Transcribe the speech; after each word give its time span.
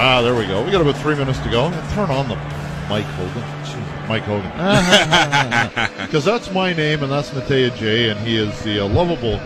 Ah, 0.00 0.22
there 0.22 0.36
we 0.36 0.46
go. 0.46 0.64
We 0.64 0.70
got 0.70 0.80
about 0.80 0.96
three 0.98 1.16
minutes 1.16 1.40
to 1.40 1.50
go. 1.50 1.70
Turn 1.90 2.08
on 2.08 2.28
the 2.28 2.36
Mike 2.88 3.04
Hogan. 3.04 3.42
Jeez, 3.64 4.08
Mike 4.08 4.22
Hogan. 4.22 4.48
Because 6.06 6.24
that's 6.24 6.52
my 6.52 6.72
name, 6.72 7.02
and 7.02 7.10
that's 7.10 7.30
Natea 7.30 7.76
J, 7.76 8.10
and 8.10 8.20
he 8.20 8.36
is 8.36 8.62
the 8.62 8.78
uh, 8.78 8.88
lovable 8.88 9.40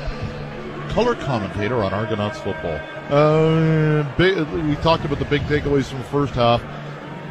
color 0.91 1.15
commentator 1.15 1.83
on 1.83 1.95
Argonauts 1.95 2.39
football. 2.39 2.79
Uh, 3.09 4.03
big, 4.17 4.37
we 4.49 4.77
talked 4.77 5.07
about 5.07 5.19
the 5.19 5.25
big 5.25 5.41
takeaways 5.43 5.87
from 5.87 5.99
the 6.01 6.05
first 6.05 6.35
half. 6.35 6.62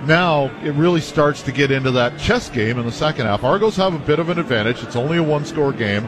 Now 0.08 0.46
it 0.64 0.72
really 0.72 1.00
starts 1.00 1.44
to 1.44 1.52
get 1.52 1.70
into 1.70 1.92
that 1.92 2.18
chess 2.18 2.50
game 2.50 2.80
in 2.80 2.88
the 2.88 2.92
second 2.92 3.28
half. 3.28 3.44
Argos 3.44 3.76
have 3.76 3.94
a 3.94 4.00
bit 4.00 4.18
of 4.18 4.30
an 4.30 4.40
advantage. 4.40 4.82
It's 4.82 4.96
only 4.96 5.18
a 5.18 5.24
one 5.24 5.46
score 5.46 5.72
game. 5.72 6.06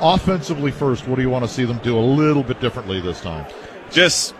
Offensively, 0.00 0.70
first, 0.70 1.06
what 1.06 1.16
do 1.16 1.22
you 1.22 1.28
want 1.30 1.44
to 1.44 1.50
see 1.50 1.64
them 1.64 1.78
do 1.82 1.98
a 1.98 2.00
little 2.00 2.42
bit 2.42 2.58
differently 2.60 3.02
this 3.02 3.20
time? 3.20 3.46
Just 3.90 4.34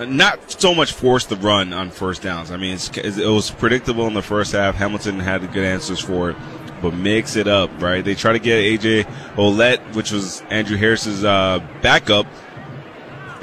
not 0.00 0.50
so 0.50 0.74
much 0.74 0.92
force 0.92 1.26
the 1.26 1.36
run 1.36 1.72
on 1.72 1.90
first 1.90 2.22
downs. 2.22 2.50
I 2.50 2.56
mean, 2.56 2.78
it 2.94 3.26
was 3.26 3.50
predictable 3.50 4.06
in 4.06 4.14
the 4.14 4.22
first 4.22 4.52
half. 4.52 4.74
Hamilton 4.74 5.18
had 5.18 5.40
good 5.52 5.64
answers 5.64 6.00
for 6.00 6.30
it, 6.30 6.36
but 6.80 6.94
mix 6.94 7.36
it 7.36 7.48
up, 7.48 7.70
right? 7.80 8.04
They 8.04 8.14
try 8.14 8.32
to 8.32 8.38
get 8.38 8.62
AJ 8.62 9.04
Ouellette, 9.34 9.94
which 9.94 10.10
was 10.10 10.42
Andrew 10.50 10.76
Harris's 10.76 11.24
uh, 11.24 11.60
backup, 11.82 12.26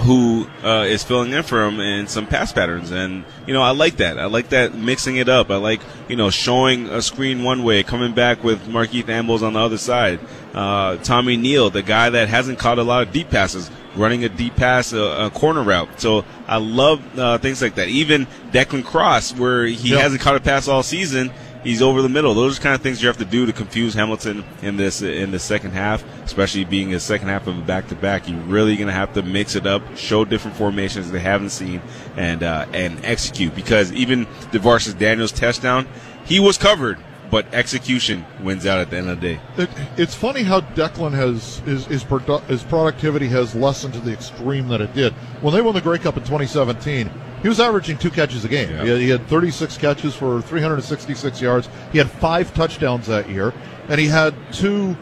who 0.10 0.48
uh, 0.64 0.86
is 0.88 1.04
filling 1.04 1.32
in 1.32 1.44
for 1.44 1.64
him 1.64 1.80
in 1.80 2.08
some 2.08 2.26
pass 2.26 2.52
patterns. 2.52 2.90
And, 2.90 3.24
you 3.46 3.54
know, 3.54 3.62
I 3.62 3.70
like 3.70 3.98
that. 3.98 4.18
I 4.18 4.26
like 4.26 4.50
that 4.50 4.74
mixing 4.74 5.18
it 5.18 5.30
up. 5.30 5.52
I 5.52 5.58
like, 5.58 5.82
you 6.08 6.16
know, 6.16 6.32
showing 6.32 6.88
a 6.88 7.00
screen 7.00 7.44
one 7.44 7.64
way, 7.64 7.84
coming 7.84 8.16
back 8.16 8.44
with 8.44 8.68
Markeith 8.68 9.08
Ambles 9.08 9.44
on 9.44 9.54
the 9.54 9.60
other 9.60 9.78
side. 9.78 10.20
Uh, 10.52 10.98
Tommy 10.98 11.38
Nield, 11.38 11.74
the 11.74 11.84
guy 11.84 12.10
that 12.10 12.28
hasn't 12.28 12.58
caught 12.58 12.80
a 12.80 12.84
lot 12.84 13.04
of 13.04 13.14
deep 13.14 13.30
passes, 13.30 13.70
running 13.96 14.24
a 14.24 14.30
deep 14.30 14.56
pass, 14.56 14.94
a, 14.94 15.26
a 15.26 15.30
corner 15.30 15.62
route. 15.62 16.02
So 16.02 16.26
I 16.48 16.58
love 16.58 17.04
uh, 17.20 17.38
things 17.38 17.62
like 17.62 17.76
that. 17.76 17.90
Even 17.90 18.26
Declan 18.52 18.84
Cross, 18.84 19.36
where 19.36 19.68
he 19.68 19.92
yep. 19.92 20.02
hasn't 20.02 20.22
caught 20.22 20.36
a 20.36 20.40
pass 20.40 20.68
all 20.68 20.82
season, 20.82 21.32
he's 21.64 21.82
over 21.82 22.02
the 22.02 22.10
middle. 22.10 22.34
Those 22.34 22.60
are 22.60 22.62
kind 22.62 22.76
of 22.76 22.82
things 22.82 23.02
you 23.02 23.08
have 23.08 23.18
to 23.18 23.26
do 23.26 23.46
to 23.46 23.54
confuse 23.54 23.94
Hamilton 23.94 24.44
in 24.62 24.78
this 24.78 25.02
in 25.02 25.32
the 25.32 25.40
second 25.40 25.72
half, 25.72 26.04
especially 26.24 26.66
being 26.66 26.94
a 26.94 27.00
second 27.00 27.28
half 27.28 27.48
of 27.48 27.58
a 27.58 27.62
back 27.62 27.88
to 27.90 27.96
back. 27.96 28.28
You're 28.28 28.40
really 28.42 28.76
going 28.76 28.88
to 28.88 28.94
have 28.94 29.14
to 29.14 29.22
mix 29.22 29.56
it 29.56 29.66
up, 29.66 29.82
show 29.96 30.26
different 30.26 30.58
formations 30.58 31.12
they 31.12 31.20
haven't 31.20 31.50
seen, 31.50 31.82
and 32.16 32.44
uh, 32.44 32.66
and 32.74 33.04
execute. 33.06 33.56
Because 33.56 33.92
even 33.94 34.26
DaVaris 34.52 34.98
Daniels 34.98 35.32
touchdown, 35.32 35.88
he 36.26 36.40
was 36.40 36.58
covered. 36.58 36.98
But 37.32 37.54
execution 37.54 38.26
wins 38.42 38.66
out 38.66 38.80
at 38.80 38.90
the 38.90 38.98
end 38.98 39.10
of 39.10 39.22
the 39.22 39.36
day. 39.36 39.42
It, 39.58 39.70
it's 39.98 40.16
funny 40.16 40.44
how 40.44 40.62
Declan 40.62 41.14
has 41.14 41.60
his 41.60 41.86
his, 41.86 42.04
produ- 42.04 42.44
his 42.46 42.64
productivity 42.64 43.28
has 43.28 43.54
lessened 43.54 43.94
to 43.94 44.00
the 44.00 44.12
extreme 44.12 44.68
that 44.70 44.82
it 44.82 44.94
did 44.94 45.14
when 45.42 45.54
they 45.54 45.62
won 45.62 45.76
the 45.76 45.82
Grey 45.82 46.00
Cup 46.00 46.18
in 46.18 46.24
2017 46.24 47.10
he 47.42 47.48
was 47.48 47.60
averaging 47.60 47.98
two 47.98 48.10
catches 48.10 48.44
a 48.44 48.50
game. 48.50 48.68
He, 48.68 48.90
had, 48.90 49.00
he, 49.00 49.10
had, 49.10 49.26
36 49.28 49.78
catches 49.78 50.16
for 50.16 50.42
366 50.42 51.42
yards. 51.42 51.70
He 51.92 51.98
had 51.98 52.10
five 52.10 52.54
touchdowns 52.54 53.08
that 53.08 53.30
year, 53.30 53.54
and 53.88 54.00
he 54.00 54.08
had 54.08 54.36
two 54.52 54.98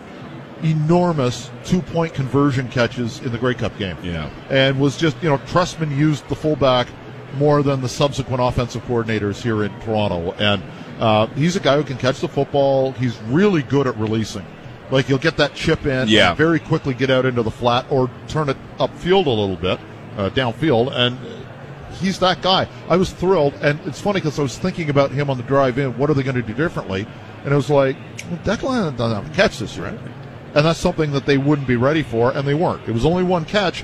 enormous 0.63 1.49
two-point 1.65 2.13
conversion 2.13 2.67
catches 2.69 3.19
in 3.21 3.31
the 3.31 3.37
Grey 3.37 3.53
Cup 3.53 3.77
game. 3.77 3.97
Yeah, 4.03 4.29
and 4.49 4.79
was 4.79 4.97
just 4.97 5.21
you 5.21 5.29
know 5.29 5.37
Trestman 5.39 5.95
used 5.95 6.27
the 6.29 6.35
fullback 6.35 6.87
more 7.35 7.61
than 7.61 7.81
the 7.81 7.89
subsequent 7.89 8.41
offensive 8.41 8.83
coordinators 8.85 9.41
here 9.41 9.63
in 9.63 9.79
Toronto, 9.81 10.31
and 10.33 10.63
uh, 10.99 11.27
he's 11.27 11.55
a 11.55 11.59
guy 11.59 11.75
who 11.77 11.83
can 11.83 11.97
catch 11.97 12.19
the 12.19 12.27
football. 12.27 12.91
He's 12.93 13.17
really 13.23 13.63
good 13.63 13.87
at 13.87 13.97
releasing. 13.97 14.45
Like 14.89 15.05
he'll 15.05 15.17
get 15.17 15.37
that 15.37 15.53
chip 15.53 15.85
in, 15.85 16.07
yeah. 16.07 16.33
very 16.33 16.59
quickly 16.59 16.93
get 16.93 17.09
out 17.09 17.25
into 17.25 17.43
the 17.43 17.51
flat 17.51 17.85
or 17.89 18.09
turn 18.27 18.49
it 18.49 18.57
upfield 18.77 19.25
a 19.25 19.29
little 19.29 19.57
bit, 19.57 19.79
uh, 20.17 20.29
downfield, 20.29 20.91
and 20.93 21.17
he's 21.99 22.19
that 22.19 22.41
guy. 22.41 22.67
I 22.87 22.95
was 22.95 23.11
thrilled, 23.11 23.53
and 23.55 23.79
it's 23.85 23.99
funny 23.99 24.21
because 24.21 24.39
I 24.39 24.43
was 24.43 24.57
thinking 24.57 24.89
about 24.89 25.11
him 25.11 25.29
on 25.29 25.37
the 25.37 25.43
drive 25.43 25.77
in. 25.77 25.97
What 25.97 26.09
are 26.09 26.13
they 26.13 26.23
going 26.23 26.35
to 26.35 26.41
do 26.41 26.53
differently? 26.53 27.05
And 27.43 27.51
it 27.51 27.55
was 27.55 27.69
like, 27.69 27.97
well, 28.29 28.39
Declan 28.39 28.95
doesn't 28.97 29.23
have 29.23 29.31
a 29.31 29.35
catch 29.35 29.59
this 29.59 29.75
year, 29.75 29.87
and 29.87 30.65
that's 30.65 30.79
something 30.79 31.11
that 31.11 31.25
they 31.25 31.37
wouldn't 31.37 31.67
be 31.67 31.75
ready 31.75 32.03
for, 32.03 32.31
and 32.31 32.47
they 32.47 32.53
weren't. 32.53 32.87
It 32.87 32.93
was 32.93 33.05
only 33.05 33.23
one 33.23 33.43
catch, 33.43 33.83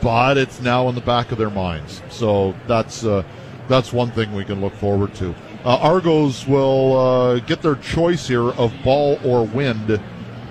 but 0.00 0.36
it's 0.36 0.60
now 0.60 0.88
in 0.88 0.96
the 0.96 1.00
back 1.00 1.30
of 1.30 1.38
their 1.38 1.50
minds. 1.50 2.02
So 2.10 2.54
that's 2.66 3.04
uh, 3.04 3.22
that's 3.68 3.92
one 3.92 4.10
thing 4.10 4.34
we 4.34 4.44
can 4.44 4.60
look 4.60 4.74
forward 4.74 5.14
to. 5.16 5.34
Uh, 5.64 5.76
Argos 5.76 6.46
will 6.46 6.96
uh, 6.96 7.38
get 7.40 7.62
their 7.62 7.76
choice 7.76 8.26
here 8.26 8.50
of 8.50 8.72
ball 8.82 9.18
or 9.24 9.46
wind, 9.46 10.00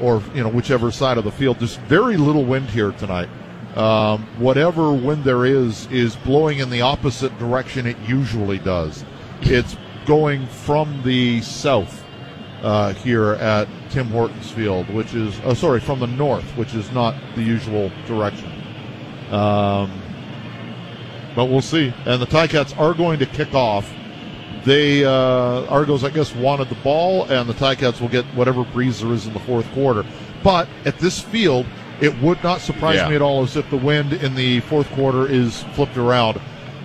or 0.01 0.23
you 0.33 0.43
know 0.43 0.49
whichever 0.49 0.91
side 0.91 1.17
of 1.17 1.23
the 1.23 1.31
field. 1.31 1.59
There's 1.59 1.75
very 1.75 2.17
little 2.17 2.45
wind 2.45 2.69
here 2.69 2.91
tonight 2.93 3.29
um, 3.75 4.23
whatever 4.37 4.91
wind 4.91 5.23
there 5.23 5.45
is 5.45 5.87
is 5.87 6.15
blowing 6.17 6.59
in 6.59 6.69
the 6.69 6.81
opposite 6.81 7.37
direction 7.39 7.87
it 7.87 7.97
usually 7.99 8.59
does. 8.59 9.05
It's 9.41 9.77
going 10.05 10.45
from 10.47 11.01
the 11.03 11.41
south 11.41 12.03
uh, 12.63 12.93
here 12.93 13.33
at 13.33 13.67
Tim 13.89 14.07
Hortons 14.07 14.51
Field, 14.51 14.89
which 14.93 15.13
is 15.13 15.39
oh, 15.45 15.53
sorry 15.53 15.79
from 15.79 15.99
the 15.99 16.07
north, 16.07 16.45
which 16.57 16.73
is 16.73 16.91
not 16.91 17.15
the 17.35 17.43
usual 17.43 17.91
direction. 18.07 18.51
Um, 19.31 20.01
but 21.33 21.45
we'll 21.45 21.61
see. 21.61 21.93
And 22.05 22.21
the 22.21 22.27
Ticats 22.27 22.77
are 22.77 22.93
going 22.93 23.19
to 23.19 23.25
kick 23.25 23.53
off. 23.53 23.89
They 24.63 25.03
uh, 25.03 25.65
Argos, 25.65 26.03
I 26.03 26.09
guess, 26.09 26.35
wanted 26.35 26.69
the 26.69 26.75
ball, 26.75 27.25
and 27.31 27.49
the 27.49 27.53
Ticats 27.53 27.99
will 27.99 28.09
get 28.09 28.25
whatever 28.35 28.63
breeze 28.63 29.01
there 29.01 29.11
is 29.11 29.25
in 29.25 29.33
the 29.33 29.39
fourth 29.39 29.69
quarter. 29.73 30.05
But 30.43 30.67
at 30.85 30.97
this 30.99 31.19
field, 31.19 31.65
it 31.99 32.19
would 32.21 32.43
not 32.43 32.61
surprise 32.61 32.97
yeah. 32.97 33.09
me 33.09 33.15
at 33.15 33.21
all 33.21 33.43
as 33.43 33.55
if 33.55 33.69
the 33.69 33.77
wind 33.77 34.13
in 34.13 34.35
the 34.35 34.59
fourth 34.61 34.89
quarter 34.91 35.27
is 35.27 35.63
flipped 35.73 35.97
around. 35.97 36.39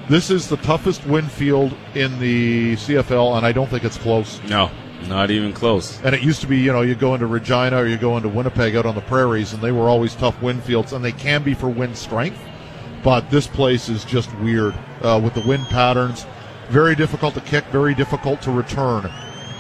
This 0.09 0.31
is 0.31 0.49
the 0.49 0.59
toughest 0.59 1.05
wind 1.07 1.31
field 1.33 1.75
in 1.95 2.19
the 2.21 2.75
CFL, 2.77 3.37
and 3.37 3.45
I 3.45 3.53
don't 3.53 3.69
think 3.69 3.83
it's 3.83 3.97
close. 3.97 4.41
No, 4.45 4.71
not 5.09 5.31
even 5.31 5.53
close. 5.53 6.01
And 6.03 6.15
it 6.15 6.23
used 6.23 6.41
to 6.43 6.47
be, 6.47 6.59
you 6.59 6.73
know, 6.73 6.83
you 6.83 6.95
go 6.95 7.15
into 7.15 7.27
Regina 7.27 7.79
or 7.79 7.87
you 7.87 7.97
go 7.97 8.17
into 8.17 8.29
Winnipeg 8.29 8.77
out 8.77 8.87
on 8.87 8.95
the 8.95 9.01
prairies, 9.03 9.53
and 9.53 9.61
they 9.63 9.73
were 9.73 9.89
always 9.89 10.15
tough 10.15 10.41
wind 10.41 10.63
fields, 10.63 10.93
and 10.93 11.05
they 11.05 11.13
can 11.13 11.43
be 11.43 11.55
for 11.55 11.69
wind 11.69 11.97
strength. 11.97 12.39
But 13.03 13.31
this 13.31 13.47
place 13.47 13.89
is 13.89 14.05
just 14.05 14.33
weird 14.39 14.75
uh, 15.03 15.21
with 15.23 15.35
the 15.35 15.47
wind 15.47 15.67
patterns. 15.67 16.25
Very 16.69 16.95
difficult 16.95 17.35
to 17.35 17.41
kick, 17.41 17.65
very 17.67 17.95
difficult 17.95 18.43
to 18.43 18.51
return 18.51 19.11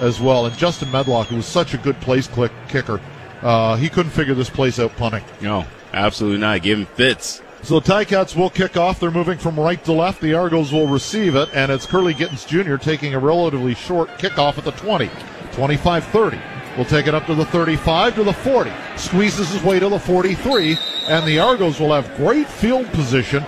as 0.01 0.21
well. 0.21 0.47
And 0.47 0.57
Justin 0.57 0.91
Medlock, 0.91 1.29
who 1.29 1.37
was 1.37 1.47
such 1.47 1.75
a 1.75 1.79
good 1.79 2.01
place 2.01 2.27
click 2.27 2.53
kicker, 2.69 3.01
uh, 3.43 3.77
he 3.77 3.89
couldn't 3.89 4.13
figure 4.13 4.35
this 4.35 4.51
place 4.51 4.79
out 4.79 4.95
punting. 4.97 5.25
No, 5.41 5.65
absolutely 5.93 6.39
not. 6.39 6.63
Give 6.63 6.79
him 6.79 6.87
fits. 6.87 7.43
So 7.63 7.81
the 7.81 7.93
Ticats 7.93 8.37
will 8.37 8.51
kick 8.51 8.77
off. 8.77 9.01
They're 9.01 9.11
moving 9.11 9.39
from 9.39 9.59
right 9.59 9.83
to 9.85 9.93
left. 9.93 10.21
The 10.21 10.35
Argos 10.35 10.73
will 10.73 10.87
receive 10.87 11.35
it, 11.35 11.49
and 11.53 11.73
it's 11.73 11.87
Kurleigh 11.87 12.17
Gittens 12.17 12.45
Jr. 12.45 12.77
taking 12.77 13.15
a 13.15 13.19
relatively 13.19 13.75
short 13.75 14.09
kickoff 14.19 14.59
at 14.59 14.65
the 14.65 14.73
20, 14.73 15.11
25 15.53 16.05
30. 16.05 16.39
We'll 16.77 16.85
take 16.85 17.07
it 17.07 17.15
up 17.15 17.27
to 17.27 17.35
the 17.35 17.47
35 17.47 18.17
to 18.17 18.25
the 18.25 18.33
40. 18.33 18.71
Squeezes 18.97 19.51
his 19.51 19.63
way 19.63 19.81
to 19.81 19.89
the 19.89 19.99
43, 19.99 20.77
and 21.09 21.27
the 21.27 21.39
Argos 21.39 21.81
will 21.81 21.93
have 21.93 22.15
great 22.17 22.47
field 22.47 22.87
position 22.93 23.45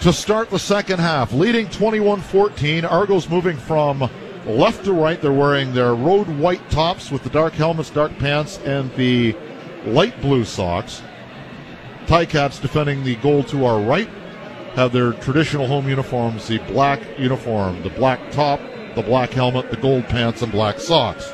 to 0.00 0.12
start 0.12 0.50
the 0.50 0.58
second 0.58 1.00
half, 1.00 1.32
leading 1.32 1.68
21 1.68 2.20
14. 2.20 2.84
Argos 2.84 3.28
moving 3.28 3.56
from 3.56 4.08
left 4.46 4.84
to 4.84 4.92
right. 4.92 5.20
They're 5.20 5.32
wearing 5.32 5.74
their 5.74 5.94
road 5.94 6.28
white 6.28 6.68
tops 6.70 7.10
with 7.10 7.24
the 7.24 7.30
dark 7.30 7.52
helmets, 7.54 7.90
dark 7.90 8.16
pants, 8.18 8.58
and 8.58 8.94
the 8.94 9.36
light 9.84 10.20
blue 10.20 10.44
socks. 10.44 11.02
Ticats 12.06 12.60
defending 12.60 13.04
the 13.04 13.16
goal 13.16 13.42
to 13.44 13.66
our 13.66 13.80
right 13.80 14.08
have 14.74 14.92
their 14.92 15.12
traditional 15.14 15.66
home 15.66 15.88
uniforms, 15.88 16.46
the 16.46 16.58
black 16.58 17.00
uniform, 17.18 17.82
the 17.82 17.90
black 17.90 18.30
top, 18.30 18.60
the 18.94 19.02
black 19.02 19.30
helmet, 19.30 19.70
the 19.70 19.76
gold 19.76 20.04
pants, 20.04 20.42
and 20.42 20.52
black 20.52 20.78
socks. 20.78 21.32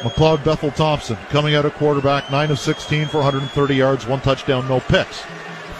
McLeod 0.00 0.44
Bethel 0.44 0.70
Thompson 0.72 1.16
coming 1.30 1.54
out 1.54 1.64
of 1.64 1.72
quarterback, 1.74 2.30
9 2.30 2.50
of 2.50 2.58
16 2.58 3.06
for 3.06 3.18
130 3.18 3.74
yards, 3.74 4.06
one 4.06 4.20
touchdown, 4.20 4.68
no 4.68 4.80
picks. 4.80 5.22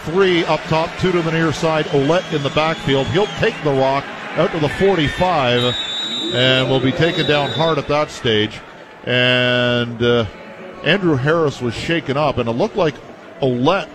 Three 0.07 0.45
up 0.45 0.61
top, 0.69 0.89
two 0.99 1.11
to 1.11 1.21
the 1.21 1.33
near 1.33 1.51
side. 1.51 1.83
Ouellette 1.87 2.31
in 2.31 2.41
the 2.41 2.49
backfield. 2.51 3.07
He'll 3.07 3.27
take 3.41 3.61
the 3.65 3.73
rock 3.73 4.05
out 4.37 4.49
to 4.53 4.59
the 4.59 4.69
45 4.69 5.75
and 6.33 6.69
will 6.69 6.79
be 6.79 6.93
taken 6.93 7.27
down 7.27 7.49
hard 7.49 7.77
at 7.77 7.89
that 7.89 8.09
stage. 8.09 8.61
And 9.03 10.01
uh, 10.01 10.25
Andrew 10.85 11.17
Harris 11.17 11.61
was 11.61 11.73
shaken 11.73 12.15
up, 12.15 12.37
and 12.37 12.47
it 12.47 12.53
looked 12.53 12.77
like 12.77 12.95
Ouellette 13.41 13.89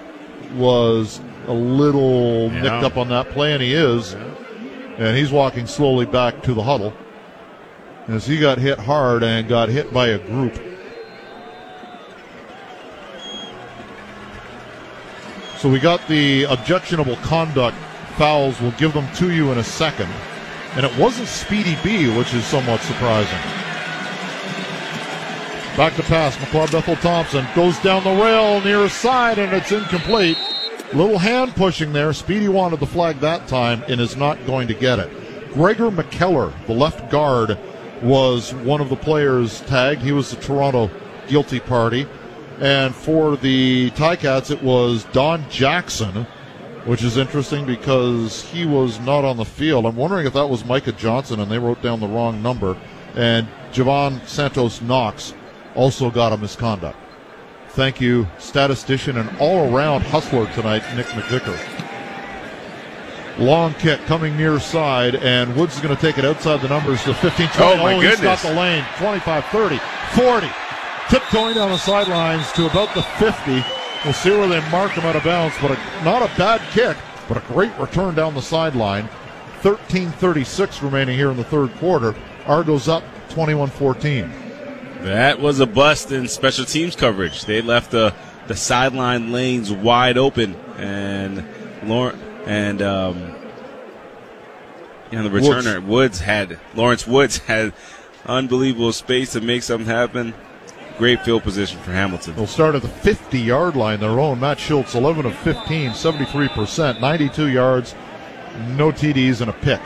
was 0.55 1.19
a 1.47 1.53
little 1.55 2.53
yeah. 2.53 2.61
nicked 2.61 2.85
up 2.85 2.99
on 2.99 3.09
that 3.09 3.31
play, 3.31 3.55
and 3.55 3.62
he 3.62 3.73
is. 3.73 4.12
Yeah. 4.12 4.35
And 4.99 5.17
he's 5.17 5.32
walking 5.32 5.67
slowly 5.67 6.05
back 6.05 6.43
to 6.43 6.53
the 6.53 6.62
huddle 6.62 6.93
as 8.09 8.26
he 8.26 8.38
got 8.38 8.59
hit 8.59 8.79
hard 8.79 9.23
and 9.23 9.49
got 9.49 9.70
hit 9.70 9.94
by 9.94 10.09
a 10.09 10.19
group. 10.19 10.61
So 15.62 15.69
we 15.69 15.79
got 15.79 16.05
the 16.09 16.43
objectionable 16.43 17.14
conduct 17.19 17.76
fouls. 18.17 18.61
We'll 18.61 18.73
give 18.73 18.93
them 18.94 19.06
to 19.14 19.31
you 19.31 19.53
in 19.53 19.59
a 19.59 19.62
second. 19.62 20.11
And 20.73 20.85
it 20.85 20.99
wasn't 20.99 21.29
Speedy 21.29 21.76
B, 21.85 22.09
which 22.19 22.35
is 22.35 22.44
somewhat 22.44 22.81
surprising. 22.81 23.38
Back 25.76 25.94
to 25.94 26.03
pass. 26.03 26.35
McLeod 26.38 26.73
Bethel 26.73 26.97
Thompson 26.97 27.47
goes 27.55 27.79
down 27.79 28.03
the 28.03 28.11
rail 28.11 28.61
near 28.62 28.88
side, 28.88 29.38
and 29.38 29.53
it's 29.53 29.70
incomplete. 29.70 30.37
Little 30.94 31.19
hand 31.19 31.55
pushing 31.55 31.93
there. 31.93 32.12
Speedy 32.12 32.49
wanted 32.49 32.81
the 32.81 32.87
flag 32.87 33.20
that 33.20 33.47
time 33.47 33.85
and 33.87 34.00
is 34.00 34.17
not 34.17 34.44
going 34.44 34.67
to 34.67 34.75
get 34.75 34.99
it. 34.99 35.53
Gregor 35.53 35.93
MacKellar, 35.93 36.53
the 36.67 36.75
left 36.75 37.09
guard, 37.09 37.56
was 38.03 38.53
one 38.53 38.81
of 38.81 38.88
the 38.88 38.97
players 38.97 39.61
tagged. 39.61 40.03
He 40.03 40.11
was 40.11 40.32
the 40.32 40.43
Toronto 40.43 40.91
guilty 41.29 41.61
party. 41.61 42.09
And 42.62 42.94
for 42.94 43.37
the 43.37 43.91
Ticats, 43.91 44.53
it 44.53 44.62
was 44.62 45.03
Don 45.06 45.44
Jackson, 45.50 46.25
which 46.85 47.03
is 47.03 47.17
interesting 47.17 47.67
because 47.67 48.44
he 48.44 48.64
was 48.67 49.00
not 49.00 49.25
on 49.25 49.37
the 49.37 49.44
field. 49.44 49.85
I'm 49.85 49.97
wondering 49.97 50.29
if 50.29 50.32
that 50.35 50.47
was 50.47 50.64
Micah 50.64 50.93
Johnson 50.93 51.41
and 51.41 51.50
they 51.50 51.59
wrote 51.59 51.82
down 51.82 51.99
the 51.99 52.06
wrong 52.06 52.41
number. 52.41 52.76
And 53.17 53.49
Jovan 53.73 54.20
Santos 54.29 54.81
Knox 54.81 55.35
also 55.75 56.09
got 56.09 56.32
a 56.32 56.37
misconduct. 56.37 56.97
Thank 57.70 58.00
you, 58.00 58.29
statistician 58.38 59.17
and 59.17 59.29
all 59.41 59.75
around 59.75 60.03
hustler 60.03 60.47
tonight, 60.53 60.85
Nick 60.94 61.06
McVicker. 61.06 61.59
Long 63.38 63.75
kick 63.75 63.99
coming 64.03 64.37
near 64.37 64.61
side, 64.61 65.17
and 65.17 65.56
Woods 65.56 65.75
is 65.75 65.81
going 65.81 65.97
to 65.97 66.00
take 66.00 66.17
it 66.17 66.25
outside 66.25 66.61
the 66.61 66.69
numbers 66.69 67.03
to 67.05 67.14
15 67.14 67.49
20. 67.49 67.61
Oh, 67.61 67.76
my 67.79 67.94
oh, 67.94 67.99
he's 67.99 68.11
goodness. 68.11 68.43
got 68.43 68.49
the 68.49 68.55
lane. 68.55 68.85
25 68.99 69.47
30, 69.47 69.81
40. 70.14 70.62
Tiptoeing 71.08 71.54
down 71.54 71.70
the 71.70 71.78
sidelines 71.78 72.50
to 72.52 72.66
about 72.66 72.94
the 72.94 73.02
50. 73.02 73.64
We'll 74.04 74.12
see 74.12 74.31
where 74.31 74.49
they 74.49 74.60
mark 74.70 74.93
him 74.93 75.04
out 75.04 75.16
of 75.16 75.25
bounds, 75.25 75.54
but 75.60 75.70
a, 75.70 76.04
not 76.04 76.22
a 76.22 76.38
bad 76.38 76.60
kick, 76.72 76.96
but 77.28 77.37
a 77.37 77.40
great 77.52 77.76
return 77.78 78.14
down 78.14 78.34
the 78.34 78.43
sideline. 78.43 79.08
13 79.60 80.10
36 80.10 80.82
remaining 80.82 81.16
here 81.16 81.31
in 81.31 81.37
the 81.37 81.44
third 81.44 81.72
quarter. 81.76 82.16
Argos 82.46 82.88
up 82.88 83.04
21 83.28 83.70
14. 83.70 84.32
That 85.02 85.40
was 85.40 85.60
a 85.60 85.66
bust 85.66 86.10
in 86.10 86.26
special 86.28 86.64
teams 86.64 86.96
coverage. 86.96 87.44
They 87.44 87.62
left 87.62 87.90
the 87.90 88.14
the 88.49 88.56
sideline 88.56 89.32
lanes 89.32 89.70
wide 89.70 90.19
open, 90.19 90.54
and 90.76 91.46
Lauren 91.84 92.19
and 92.46 92.82
um, 92.82 93.34
and 95.10 95.26
the 95.26 95.31
returner 95.31 95.84
Woods. 95.84 96.20
had 96.20 96.58
Lawrence 96.75 97.06
Woods 97.06 97.38
had 97.46 97.72
unbelievable 98.26 98.93
space 98.93 99.32
to 99.32 99.40
make 99.40 99.62
something 99.62 99.88
happen. 99.88 100.34
Great 101.02 101.25
field 101.25 101.43
position 101.43 101.81
for 101.81 101.90
Hamilton. 101.90 102.37
They'll 102.37 102.46
start 102.46 102.76
at 102.76 102.82
the 102.82 102.87
50 102.87 103.37
yard 103.37 103.75
line, 103.75 103.99
their 103.99 104.20
own. 104.20 104.38
Matt 104.38 104.58
Shiltz, 104.58 104.94
11 104.94 105.26
of 105.26 105.34
15, 105.38 105.90
73%, 105.90 107.00
92 107.00 107.49
yards, 107.49 107.96
no 108.76 108.93
TDs, 108.93 109.40
and 109.40 109.50
a 109.50 109.52
pick. 109.52 109.81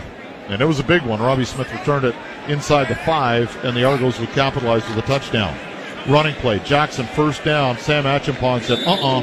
And 0.49 0.61
it 0.61 0.67
was 0.67 0.79
a 0.79 0.85
big 0.85 1.01
one. 1.01 1.23
Robbie 1.23 1.47
Smith 1.47 1.73
returned 1.73 2.05
it 2.05 2.15
inside 2.49 2.89
the 2.89 2.97
five, 2.97 3.57
and 3.65 3.75
the 3.75 3.83
Argos 3.83 4.21
would 4.21 4.29
capitalize 4.33 4.87
with 4.91 4.99
a 4.99 5.07
touchdown. 5.07 5.57
Running 6.07 6.35
play. 6.35 6.59
Jackson 6.59 7.07
first 7.07 7.43
down. 7.43 7.79
Sam 7.79 8.05
Acheampong 8.05 8.61
said, 8.65 8.87
uh 8.87 8.93
uh 8.93 9.23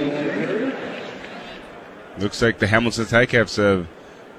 Looks 2.18 2.42
like 2.42 2.58
the 2.58 2.66
Hamilton 2.66 3.06
Tidecaps 3.06 3.58
have 3.58 3.88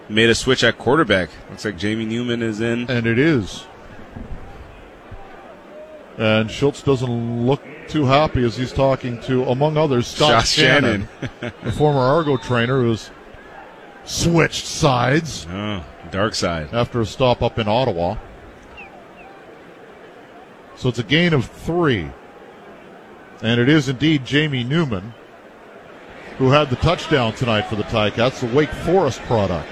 made 0.09 0.29
a 0.29 0.35
switch 0.35 0.65
at 0.65 0.77
quarterback. 0.77 1.31
Looks 1.51 1.65
like 1.65 1.79
Jamie 1.79 2.05
Newman 2.05 2.43
is 2.43 2.61
in. 2.61 2.91
And 2.91 3.07
it 3.07 3.21
is. 3.21 3.65
And 6.17 6.49
Shiltz 6.49 6.85
doesn't 6.85 7.47
look 7.47 7.61
too 7.89 8.05
happy 8.05 8.45
as 8.45 8.57
he's 8.57 8.73
talking 8.73 9.21
to, 9.23 9.45
among 9.45 9.77
others, 9.77 10.07
Scott 10.07 10.31
Josh 10.43 10.49
Shannon, 10.51 11.09
Shannon. 11.21 11.55
the 11.65 11.73
former 11.73 11.99
Argo 12.01 12.37
trainer 12.37 12.81
who's 12.81 13.11
switched 14.05 14.65
sides. 14.67 15.47
Oh, 15.51 15.85
dark 16.11 16.35
side. 16.35 16.69
after 16.73 17.01
a 17.01 17.07
stop 17.07 17.43
up 17.43 17.59
in 17.59 17.67
Ottawa. 17.67 18.17
So 20.77 20.89
it's 20.89 20.99
a 20.99 21.05
gain 21.05 21.33
of 21.33 21.47
three. 21.47 22.11
And 23.43 23.61
it 23.61 23.69
is 23.69 23.89
indeed 23.89 24.25
Jamie 24.25 24.65
Newman 24.65 25.15
who 26.39 26.51
had 26.51 26.69
the 26.71 26.77
touchdown 26.77 27.33
tonight 27.35 27.63
for 27.63 27.77
the 27.77 27.85
Ticats, 27.85 28.41
the 28.41 28.55
Wake 28.57 28.71
Forest 28.71 29.21
product. 29.23 29.69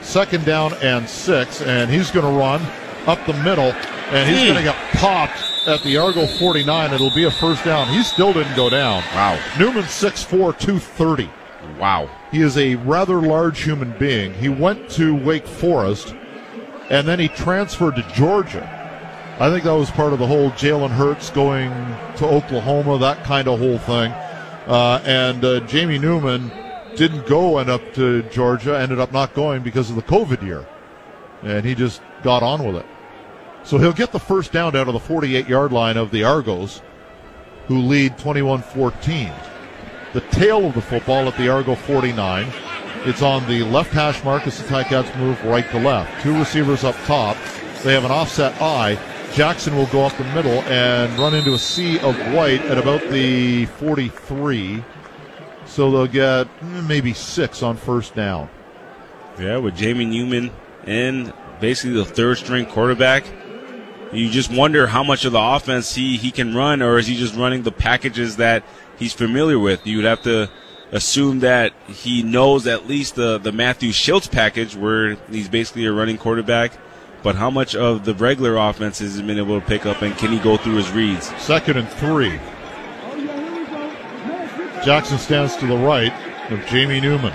Second 0.00 0.46
down 0.46 0.72
and 0.82 1.06
six, 1.08 1.60
and 1.60 1.90
he's 1.90 2.10
going 2.10 2.24
to 2.24 2.38
run 2.38 2.62
up 3.06 3.24
the 3.26 3.34
middle, 3.34 3.72
and 4.10 4.28
he's 4.28 4.38
Hmm. 4.40 4.44
going 4.46 4.56
to 4.56 4.62
get 4.62 4.76
popped 4.98 5.38
at 5.70 5.82
the 5.82 5.96
Argo 5.96 6.26
49. 6.26 6.92
It'll 6.92 7.14
be 7.14 7.24
a 7.24 7.30
first 7.30 7.64
down. 7.64 7.88
He 7.88 8.02
still 8.02 8.32
didn't 8.32 8.56
go 8.56 8.68
down. 8.68 9.02
Wow. 9.14 9.38
Newman 9.58 9.84
6'4, 9.84 10.58
230. 10.58 11.30
Wow. 11.78 12.10
He 12.32 12.42
is 12.42 12.58
a 12.58 12.74
rather 12.76 13.22
large 13.22 13.62
human 13.62 13.96
being. 13.96 14.34
He 14.34 14.48
went 14.48 14.90
to 14.90 15.14
Wake 15.14 15.46
Forest 15.46 16.14
and 16.90 17.06
then 17.06 17.20
he 17.20 17.28
transferred 17.28 17.96
to 17.96 18.02
Georgia. 18.12 18.76
I 19.38 19.48
think 19.48 19.64
that 19.64 19.72
was 19.72 19.90
part 19.92 20.12
of 20.12 20.18
the 20.18 20.26
whole 20.26 20.50
Jalen 20.50 20.90
Hurts 20.90 21.30
going 21.30 21.70
to 22.16 22.26
Oklahoma, 22.26 22.98
that 22.98 23.24
kind 23.24 23.46
of 23.46 23.60
whole 23.60 23.78
thing. 23.78 24.12
Uh, 24.66 25.00
and 25.06 25.44
uh, 25.44 25.60
Jamie 25.60 25.98
Newman 25.98 26.50
didn't 26.96 27.26
go 27.26 27.58
end 27.58 27.70
up 27.70 27.94
to 27.94 28.22
Georgia, 28.24 28.78
ended 28.78 28.98
up 28.98 29.12
not 29.12 29.34
going 29.34 29.62
because 29.62 29.88
of 29.88 29.96
the 29.96 30.02
COVID 30.02 30.42
year. 30.42 30.66
And 31.42 31.64
he 31.64 31.74
just 31.74 32.02
got 32.22 32.42
on 32.42 32.64
with 32.64 32.76
it. 32.76 32.86
So 33.64 33.78
he'll 33.78 33.92
get 33.92 34.12
the 34.12 34.18
first 34.18 34.52
down 34.52 34.74
out 34.74 34.88
of 34.88 34.94
the 34.94 35.00
48 35.00 35.48
yard 35.48 35.72
line 35.72 35.96
of 35.96 36.10
the 36.10 36.24
Argos, 36.24 36.82
who 37.66 37.78
lead 37.78 38.18
21 38.18 38.62
14 38.62 39.32
the 40.12 40.20
tail 40.20 40.66
of 40.66 40.74
the 40.74 40.80
football 40.80 41.28
at 41.28 41.36
the 41.36 41.48
Argo 41.48 41.74
49. 41.74 42.52
It's 43.04 43.22
on 43.22 43.46
the 43.48 43.62
left 43.64 43.92
hash 43.92 44.22
mark 44.24 44.46
as 44.46 44.58
the 44.58 44.64
Ticats 44.64 45.16
move 45.18 45.42
right 45.44 45.68
to 45.70 45.78
left. 45.78 46.22
Two 46.22 46.38
receivers 46.38 46.84
up 46.84 46.96
top. 47.04 47.36
They 47.82 47.94
have 47.94 48.04
an 48.04 48.10
offset 48.10 48.60
eye. 48.60 48.98
Jackson 49.32 49.76
will 49.76 49.86
go 49.86 50.04
up 50.04 50.16
the 50.16 50.24
middle 50.24 50.62
and 50.64 51.16
run 51.18 51.34
into 51.34 51.54
a 51.54 51.58
sea 51.58 51.98
of 52.00 52.16
white 52.34 52.60
at 52.62 52.76
about 52.76 53.00
the 53.10 53.66
43. 53.66 54.84
So 55.66 55.90
they'll 55.90 56.06
get 56.06 56.48
mm, 56.60 56.88
maybe 56.88 57.14
six 57.14 57.62
on 57.62 57.76
first 57.76 58.14
down. 58.14 58.50
Yeah, 59.38 59.58
with 59.58 59.76
Jamie 59.76 60.04
Newman 60.04 60.50
in 60.86 61.32
basically 61.60 61.96
the 61.96 62.04
third 62.04 62.38
string 62.38 62.66
quarterback, 62.66 63.24
you 64.12 64.28
just 64.30 64.52
wonder 64.52 64.86
how 64.88 65.04
much 65.04 65.24
of 65.24 65.32
the 65.32 65.40
offense 65.40 65.94
he, 65.94 66.16
he 66.16 66.30
can 66.30 66.54
run, 66.54 66.82
or 66.82 66.98
is 66.98 67.06
he 67.06 67.16
just 67.16 67.34
running 67.36 67.62
the 67.62 67.72
packages 67.72 68.36
that 68.36 68.64
he's 68.98 69.12
familiar 69.12 69.58
with? 69.58 69.86
You'd 69.86 70.04
have 70.04 70.22
to 70.22 70.50
assume 70.92 71.40
that 71.40 71.72
he 71.86 72.22
knows 72.22 72.66
at 72.66 72.88
least 72.88 73.14
the, 73.14 73.38
the 73.38 73.52
Matthew 73.52 73.90
Shiltz 73.90 74.30
package, 74.30 74.74
where 74.74 75.14
he's 75.30 75.48
basically 75.48 75.86
a 75.86 75.92
running 75.92 76.18
quarterback. 76.18 76.72
But 77.22 77.36
how 77.36 77.50
much 77.50 77.76
of 77.76 78.04
the 78.04 78.14
regular 78.14 78.56
offense 78.56 78.98
has 79.00 79.16
he 79.16 79.22
been 79.22 79.38
able 79.38 79.60
to 79.60 79.66
pick 79.66 79.86
up, 79.86 80.02
and 80.02 80.16
can 80.16 80.32
he 80.32 80.38
go 80.38 80.56
through 80.56 80.76
his 80.76 80.90
reads? 80.90 81.26
Second 81.40 81.76
and 81.76 81.88
three. 81.88 82.40
Jackson 84.84 85.18
stands 85.18 85.54
to 85.56 85.66
the 85.66 85.76
right 85.76 86.12
of 86.50 86.64
Jamie 86.66 87.00
Newman. 87.00 87.34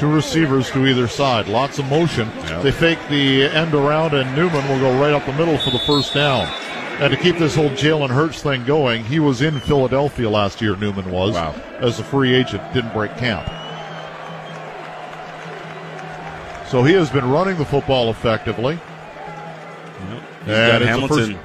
Two 0.00 0.10
receivers 0.10 0.70
to 0.70 0.86
either 0.86 1.06
side. 1.06 1.46
Lots 1.46 1.78
of 1.78 1.84
motion. 1.90 2.26
Yep. 2.48 2.62
They 2.62 2.72
fake 2.72 2.98
the 3.10 3.42
end 3.44 3.74
around, 3.74 4.14
and 4.14 4.34
Newman 4.34 4.66
will 4.66 4.78
go 4.80 4.98
right 4.98 5.12
up 5.12 5.26
the 5.26 5.32
middle 5.34 5.58
for 5.58 5.68
the 5.70 5.78
first 5.80 6.14
down. 6.14 6.46
And 7.00 7.12
to 7.12 7.18
keep 7.18 7.36
this 7.36 7.54
whole 7.54 7.68
Jalen 7.68 8.08
Hurts 8.08 8.42
thing 8.42 8.64
going, 8.64 9.04
he 9.04 9.20
was 9.20 9.42
in 9.42 9.60
Philadelphia 9.60 10.30
last 10.30 10.62
year, 10.62 10.74
Newman 10.74 11.10
was, 11.10 11.34
Wow. 11.34 11.54
as 11.80 12.00
a 12.00 12.02
free 12.04 12.34
agent, 12.34 12.62
didn't 12.72 12.94
break 12.94 13.14
camp. 13.18 13.46
So 16.68 16.82
he 16.82 16.94
has 16.94 17.10
been 17.10 17.30
running 17.30 17.58
the 17.58 17.66
football 17.66 18.08
effectively. 18.10 18.76
He's 20.46 20.54
And 20.54 20.72
got 20.72 20.80
it's 20.82 20.84
a 20.84 20.92
Hamilton 20.92 21.38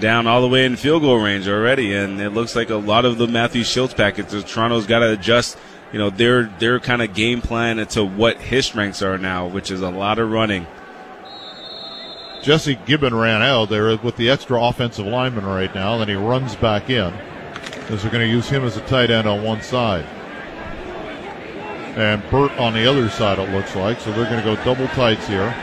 down 0.00 0.26
all 0.26 0.40
the 0.40 0.48
way 0.48 0.64
in 0.64 0.74
field 0.74 1.02
goal 1.02 1.18
range 1.18 1.46
already, 1.46 1.94
and 1.94 2.20
it 2.20 2.30
looks 2.30 2.56
like 2.56 2.70
a 2.70 2.76
lot 2.76 3.04
of 3.04 3.18
the 3.18 3.28
Matthew 3.28 3.62
Shiltz 3.62 3.94
packets. 3.96 4.34
Toronto's 4.52 4.86
got 4.86 5.00
to 5.00 5.12
adjust, 5.12 5.56
you 5.92 5.98
know, 5.98 6.10
their 6.10 6.44
their 6.44 6.80
kind 6.80 7.02
of 7.02 7.14
game 7.14 7.42
plan 7.42 7.84
to 7.88 8.04
what 8.04 8.38
his 8.38 8.66
strengths 8.66 9.02
are 9.02 9.18
now, 9.18 9.46
which 9.46 9.70
is 9.70 9.82
a 9.82 9.90
lot 9.90 10.18
of 10.18 10.30
running. 10.30 10.66
Jesse 12.42 12.74
Gibbon 12.86 13.14
ran 13.14 13.42
out 13.42 13.68
there 13.68 13.96
with 13.98 14.16
the 14.16 14.30
extra 14.30 14.60
offensive 14.60 15.06
lineman 15.06 15.44
right 15.44 15.72
now. 15.74 15.98
Then 15.98 16.08
he 16.08 16.14
runs 16.14 16.56
back 16.56 16.90
in 16.90 17.12
as 17.88 18.02
they're 18.02 18.10
going 18.10 18.26
to 18.26 18.32
use 18.32 18.48
him 18.48 18.64
as 18.64 18.76
a 18.76 18.80
tight 18.82 19.10
end 19.10 19.28
on 19.28 19.44
one 19.44 19.62
side. 19.62 20.04
And 21.96 22.22
Burt 22.30 22.50
on 22.52 22.72
the 22.72 22.86
other 22.86 23.08
side, 23.10 23.38
it 23.38 23.50
looks 23.50 23.76
like. 23.76 24.00
So 24.00 24.12
they're 24.12 24.24
going 24.24 24.42
to 24.42 24.44
go 24.44 24.56
double 24.64 24.88
tights 24.88 25.28
here. 25.28 25.54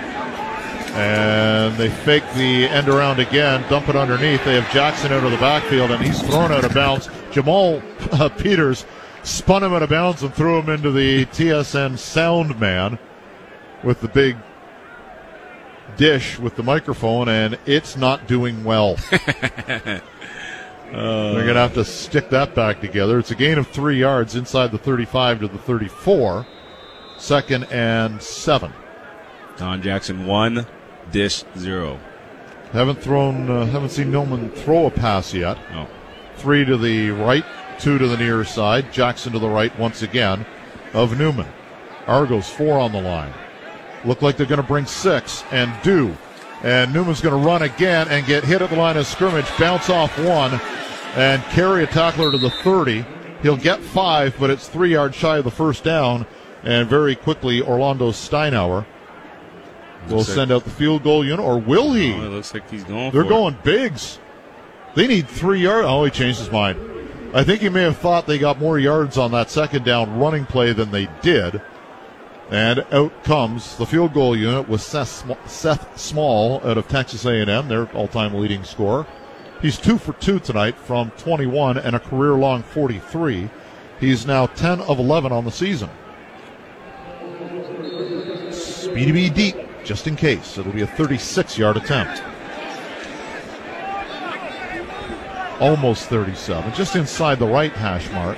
And 0.93 1.75
they 1.75 1.89
fake 1.89 2.23
the 2.35 2.67
end 2.67 2.87
around 2.87 3.19
again, 3.19 3.67
dump 3.69 3.89
it 3.89 3.95
underneath. 3.95 4.43
They 4.45 4.59
have 4.59 4.71
Jackson 4.71 5.11
out 5.11 5.23
of 5.23 5.31
the 5.31 5.37
backfield, 5.37 5.91
and 5.91 6.03
he's 6.03 6.21
thrown 6.21 6.51
out 6.51 6.63
of 6.63 6.73
bounds. 6.73 7.09
Jamal 7.31 7.81
uh, 8.11 8.29
Peters 8.29 8.85
spun 9.29 9.63
him 9.63 9.73
out 9.73 9.83
of 9.83 9.89
bounds 9.89 10.23
and 10.23 10.33
threw 10.33 10.59
him 10.59 10.69
into 10.69 10.91
the 10.91 11.25
TSN 11.27 11.97
sound 11.97 12.59
man 12.59 12.99
with 13.83 14.01
the 14.01 14.07
big 14.07 14.37
dish 15.97 16.39
with 16.39 16.55
the 16.55 16.63
microphone, 16.63 17.29
and 17.29 17.57
it's 17.65 17.97
not 17.97 18.27
doing 18.27 18.63
well. 18.63 18.95
They're 20.91 21.43
going 21.43 21.47
to 21.53 21.61
have 21.61 21.75
to 21.75 21.85
stick 21.85 22.29
that 22.31 22.55
back 22.55 22.81
together. 22.81 23.19
It's 23.19 23.31
a 23.31 23.35
gain 23.35 23.57
of 23.57 23.67
three 23.67 23.99
yards 23.99 24.35
inside 24.35 24.71
the 24.71 24.77
35 24.77 25.41
to 25.41 25.47
the 25.47 25.57
34. 25.57 26.47
Second 27.17 27.65
and 27.65 28.21
seven. 28.21 28.73
Don 29.57 29.81
Jackson 29.81 30.25
one, 30.25 30.65
Dish 31.11 31.43
zero. 31.57 31.99
Haven't 32.71 33.01
thrown, 33.01 33.49
uh, 33.49 33.65
haven't 33.65 33.89
seen 33.89 34.09
Newman 34.09 34.49
throw 34.51 34.85
a 34.85 34.91
pass 34.91 35.33
yet. 35.33 35.57
three 36.37 36.63
to 36.63 36.77
the 36.77 37.11
right, 37.11 37.43
two 37.79 37.97
to 37.97 38.07
the 38.07 38.17
near 38.17 38.43
side. 38.43 38.91
Jackson 38.91 39.33
to 39.33 39.39
the 39.39 39.49
right 39.49 39.77
once 39.79 40.01
again 40.01 40.45
of 40.93 41.17
Newman. 41.17 41.47
Argos 42.07 42.49
four 42.49 42.79
on 42.79 42.91
the 42.91 43.01
line. 43.01 43.33
Look 44.05 44.21
like 44.21 44.37
they're 44.37 44.45
going 44.45 44.61
to 44.61 44.67
bring 44.67 44.85
six 44.85 45.43
and 45.51 45.71
do. 45.83 46.15
And 46.63 46.93
Newman's 46.93 47.21
going 47.21 47.39
to 47.39 47.47
run 47.47 47.61
again 47.61 48.07
and 48.09 48.25
get 48.25 48.43
hit 48.43 48.61
at 48.61 48.69
the 48.69 48.75
line 48.75 48.97
of 48.97 49.05
scrimmage, 49.07 49.45
bounce 49.57 49.89
off 49.89 50.17
one, 50.19 50.59
and 51.15 51.41
carry 51.45 51.83
a 51.83 51.87
tackler 51.87 52.31
to 52.31 52.37
the 52.37 52.49
30. 52.49 53.05
He'll 53.41 53.55
get 53.57 53.79
five, 53.79 54.35
but 54.39 54.49
it's 54.49 54.67
three 54.67 54.91
yards 54.91 55.15
shy 55.15 55.37
of 55.37 55.45
the 55.45 55.51
first 55.51 55.83
down. 55.83 56.25
And 56.63 56.89
very 56.89 57.15
quickly, 57.15 57.61
Orlando 57.61 58.11
Steinauer 58.11 58.85
will 60.09 60.17
Looks 60.17 60.29
like- 60.29 60.35
send 60.35 60.51
out 60.51 60.65
the 60.65 60.69
field 60.69 61.03
goal 61.03 61.23
unit, 61.23 61.39
or 61.39 61.57
will 61.59 61.93
he? 61.93 62.13
Oh, 62.13 62.23
it 62.25 62.29
looks 62.29 62.53
like 62.53 62.69
he's 62.69 62.83
going. 62.83 63.11
They're 63.11 63.23
going 63.23 63.57
bigs. 63.63 64.19
They 64.95 65.07
need 65.07 65.27
three 65.29 65.61
yards. 65.61 65.87
Oh, 65.87 66.03
he 66.03 66.11
changed 66.11 66.39
his 66.39 66.51
mind. 66.51 66.77
I 67.31 67.43
think 67.43 67.61
he 67.61 67.69
may 67.69 67.83
have 67.83 67.97
thought 67.97 68.25
they 68.25 68.39
got 68.39 68.59
more 68.59 68.79
yards 68.79 69.17
on 69.17 69.31
that 69.31 69.51
second 69.51 69.85
down 69.85 70.17
running 70.17 70.45
play 70.45 70.73
than 70.73 70.89
they 70.89 71.07
did. 71.21 71.61
And 72.49 72.83
out 72.91 73.23
comes 73.23 73.77
the 73.77 73.85
field 73.85 74.13
goal 74.13 74.35
unit 74.35 74.67
with 74.67 74.81
Seth, 74.81 75.09
Sm- 75.09 75.33
Seth 75.45 75.99
Small 75.99 76.59
out 76.65 76.79
of 76.79 76.87
Texas 76.87 77.25
A&M, 77.25 77.67
their 77.67 77.85
all-time 77.95 78.33
leading 78.33 78.63
scorer. 78.63 79.05
He's 79.61 79.77
two 79.77 79.99
for 79.99 80.13
two 80.13 80.39
tonight 80.39 80.75
from 80.75 81.11
21 81.11 81.77
and 81.77 81.95
a 81.95 81.99
career-long 81.99 82.63
43. 82.63 83.51
He's 83.99 84.25
now 84.25 84.47
10 84.47 84.81
of 84.81 84.97
11 84.97 85.31
on 85.31 85.45
the 85.45 85.51
season. 85.51 85.89
Speedy 88.51 89.11
B 89.11 89.29
deep, 89.29 89.55
just 89.83 90.07
in 90.07 90.15
case. 90.15 90.57
It'll 90.57 90.71
be 90.71 90.81
a 90.81 90.87
36-yard 90.87 91.77
attempt. 91.77 92.23
Almost 95.59 96.09
37, 96.09 96.73
just 96.73 96.95
inside 96.95 97.39
the 97.39 97.47
right 97.47 97.71
hash 97.71 98.09
mark. 98.11 98.37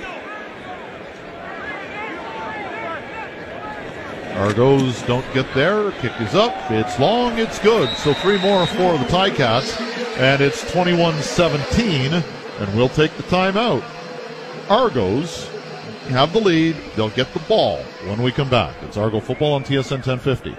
Argos 4.34 5.02
don't 5.02 5.24
get 5.34 5.46
there. 5.54 5.92
Kick 5.92 6.18
is 6.20 6.34
up. 6.34 6.54
It's 6.70 6.98
long. 6.98 7.38
It's 7.38 7.58
good. 7.58 7.94
So 7.98 8.14
three 8.14 8.40
more 8.40 8.66
for 8.66 8.98
the 8.98 9.04
Ticats, 9.04 9.78
and 10.18 10.40
it's 10.40 10.64
21-17, 10.72 12.24
and 12.58 12.76
we'll 12.76 12.88
take 12.88 13.14
the 13.16 13.22
timeout. 13.24 13.84
Argos 14.68 15.48
have 16.08 16.32
the 16.32 16.40
lead. 16.40 16.76
They'll 16.96 17.10
get 17.10 17.32
the 17.34 17.40
ball 17.40 17.82
when 18.06 18.22
we 18.22 18.32
come 18.32 18.48
back. 18.48 18.74
It's 18.82 18.96
Argo 18.96 19.20
football 19.20 19.52
on 19.52 19.64
TSN 19.64 20.04
1050. 20.04 20.56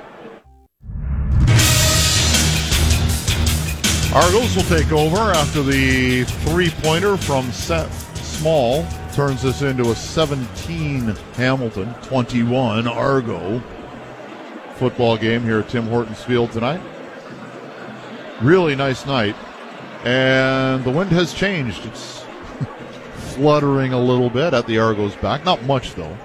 Argos 4.13 4.55
will 4.55 4.63
take 4.63 4.91
over 4.91 5.17
after 5.17 5.63
the 5.63 6.23
three 6.23 6.69
pointer 6.81 7.17
from 7.17 7.51
Seth 7.51 8.13
Small 8.23 8.85
turns 9.13 9.41
this 9.41 9.61
into 9.61 9.89
a 9.89 9.95
17 9.95 11.15
Hamilton, 11.35 11.93
21 12.03 12.87
Argo 12.87 13.59
football 14.75 15.17
game 15.17 15.43
here 15.43 15.59
at 15.59 15.69
Tim 15.69 15.87
Hortons 15.87 16.21
Field 16.23 16.51
tonight. 16.51 16.81
Really 18.41 18.75
nice 18.75 19.05
night. 19.05 19.35
And 20.03 20.83
the 20.83 20.91
wind 20.91 21.11
has 21.11 21.33
changed. 21.33 21.85
It's 21.85 22.25
fluttering 23.33 23.93
a 23.93 23.99
little 23.99 24.29
bit 24.29 24.53
at 24.53 24.67
the 24.67 24.77
Argos 24.77 25.15
back. 25.15 25.45
Not 25.45 25.63
much, 25.63 25.93
though. 25.95 26.17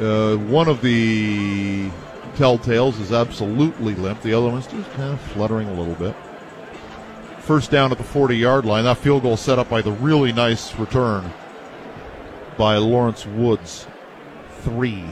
Uh, 0.00 0.36
one 0.36 0.68
of 0.68 0.80
the 0.80 1.90
telltales 2.38 3.00
is 3.00 3.12
absolutely 3.12 3.96
limp. 3.96 4.22
The 4.22 4.32
other 4.32 4.48
one's 4.48 4.68
just 4.68 4.90
kind 4.92 5.12
of 5.12 5.20
fluttering 5.20 5.68
a 5.68 5.74
little 5.74 5.96
bit. 5.96 6.14
First 7.40 7.72
down 7.72 7.90
at 7.90 7.98
the 7.98 8.04
40 8.04 8.36
yard 8.36 8.64
line. 8.64 8.84
That 8.84 8.98
field 8.98 9.22
goal 9.22 9.36
set 9.36 9.58
up 9.58 9.68
by 9.68 9.82
the 9.82 9.90
really 9.90 10.32
nice 10.32 10.74
return 10.76 11.32
by 12.56 12.76
Lawrence 12.76 13.26
Woods. 13.26 13.88
Three. 14.60 15.04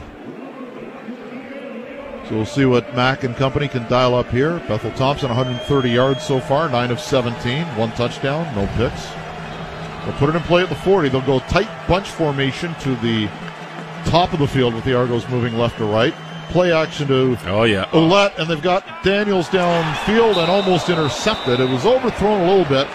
So 2.28 2.36
we'll 2.36 2.46
see 2.46 2.64
what 2.64 2.94
Mack 2.94 3.24
and 3.24 3.34
company 3.36 3.66
can 3.68 3.88
dial 3.88 4.14
up 4.14 4.28
here. 4.30 4.58
Bethel 4.68 4.92
Thompson, 4.92 5.28
130 5.28 5.90
yards 5.90 6.22
so 6.22 6.40
far, 6.40 6.68
9 6.68 6.90
of 6.90 7.00
17, 7.00 7.64
one 7.76 7.90
touchdown, 7.92 8.52
no 8.54 8.66
picks. 8.76 9.06
They'll 10.04 10.18
put 10.18 10.28
it 10.28 10.36
in 10.36 10.42
play 10.42 10.62
at 10.62 10.68
the 10.68 10.74
40. 10.76 11.08
They'll 11.08 11.20
go 11.22 11.40
tight 11.40 11.68
bunch 11.88 12.08
formation 12.08 12.74
to 12.80 12.94
the 12.96 13.28
top 14.04 14.32
of 14.32 14.38
the 14.38 14.46
field 14.46 14.74
with 14.74 14.84
the 14.84 14.96
Argos 14.96 15.28
moving 15.28 15.56
left 15.56 15.78
to 15.78 15.84
right. 15.84 16.14
Play 16.50 16.72
action 16.72 17.08
to 17.08 17.36
Oh 17.46 17.64
yeah. 17.64 17.86
Ouellette, 17.86 18.38
and 18.38 18.48
they've 18.48 18.62
got 18.62 18.84
Daniels 19.02 19.48
downfield 19.48 20.36
and 20.36 20.50
almost 20.50 20.88
intercepted. 20.88 21.60
It 21.60 21.68
was 21.68 21.84
overthrown 21.84 22.40
a 22.40 22.46
little 22.46 22.64
bit. 22.64 22.88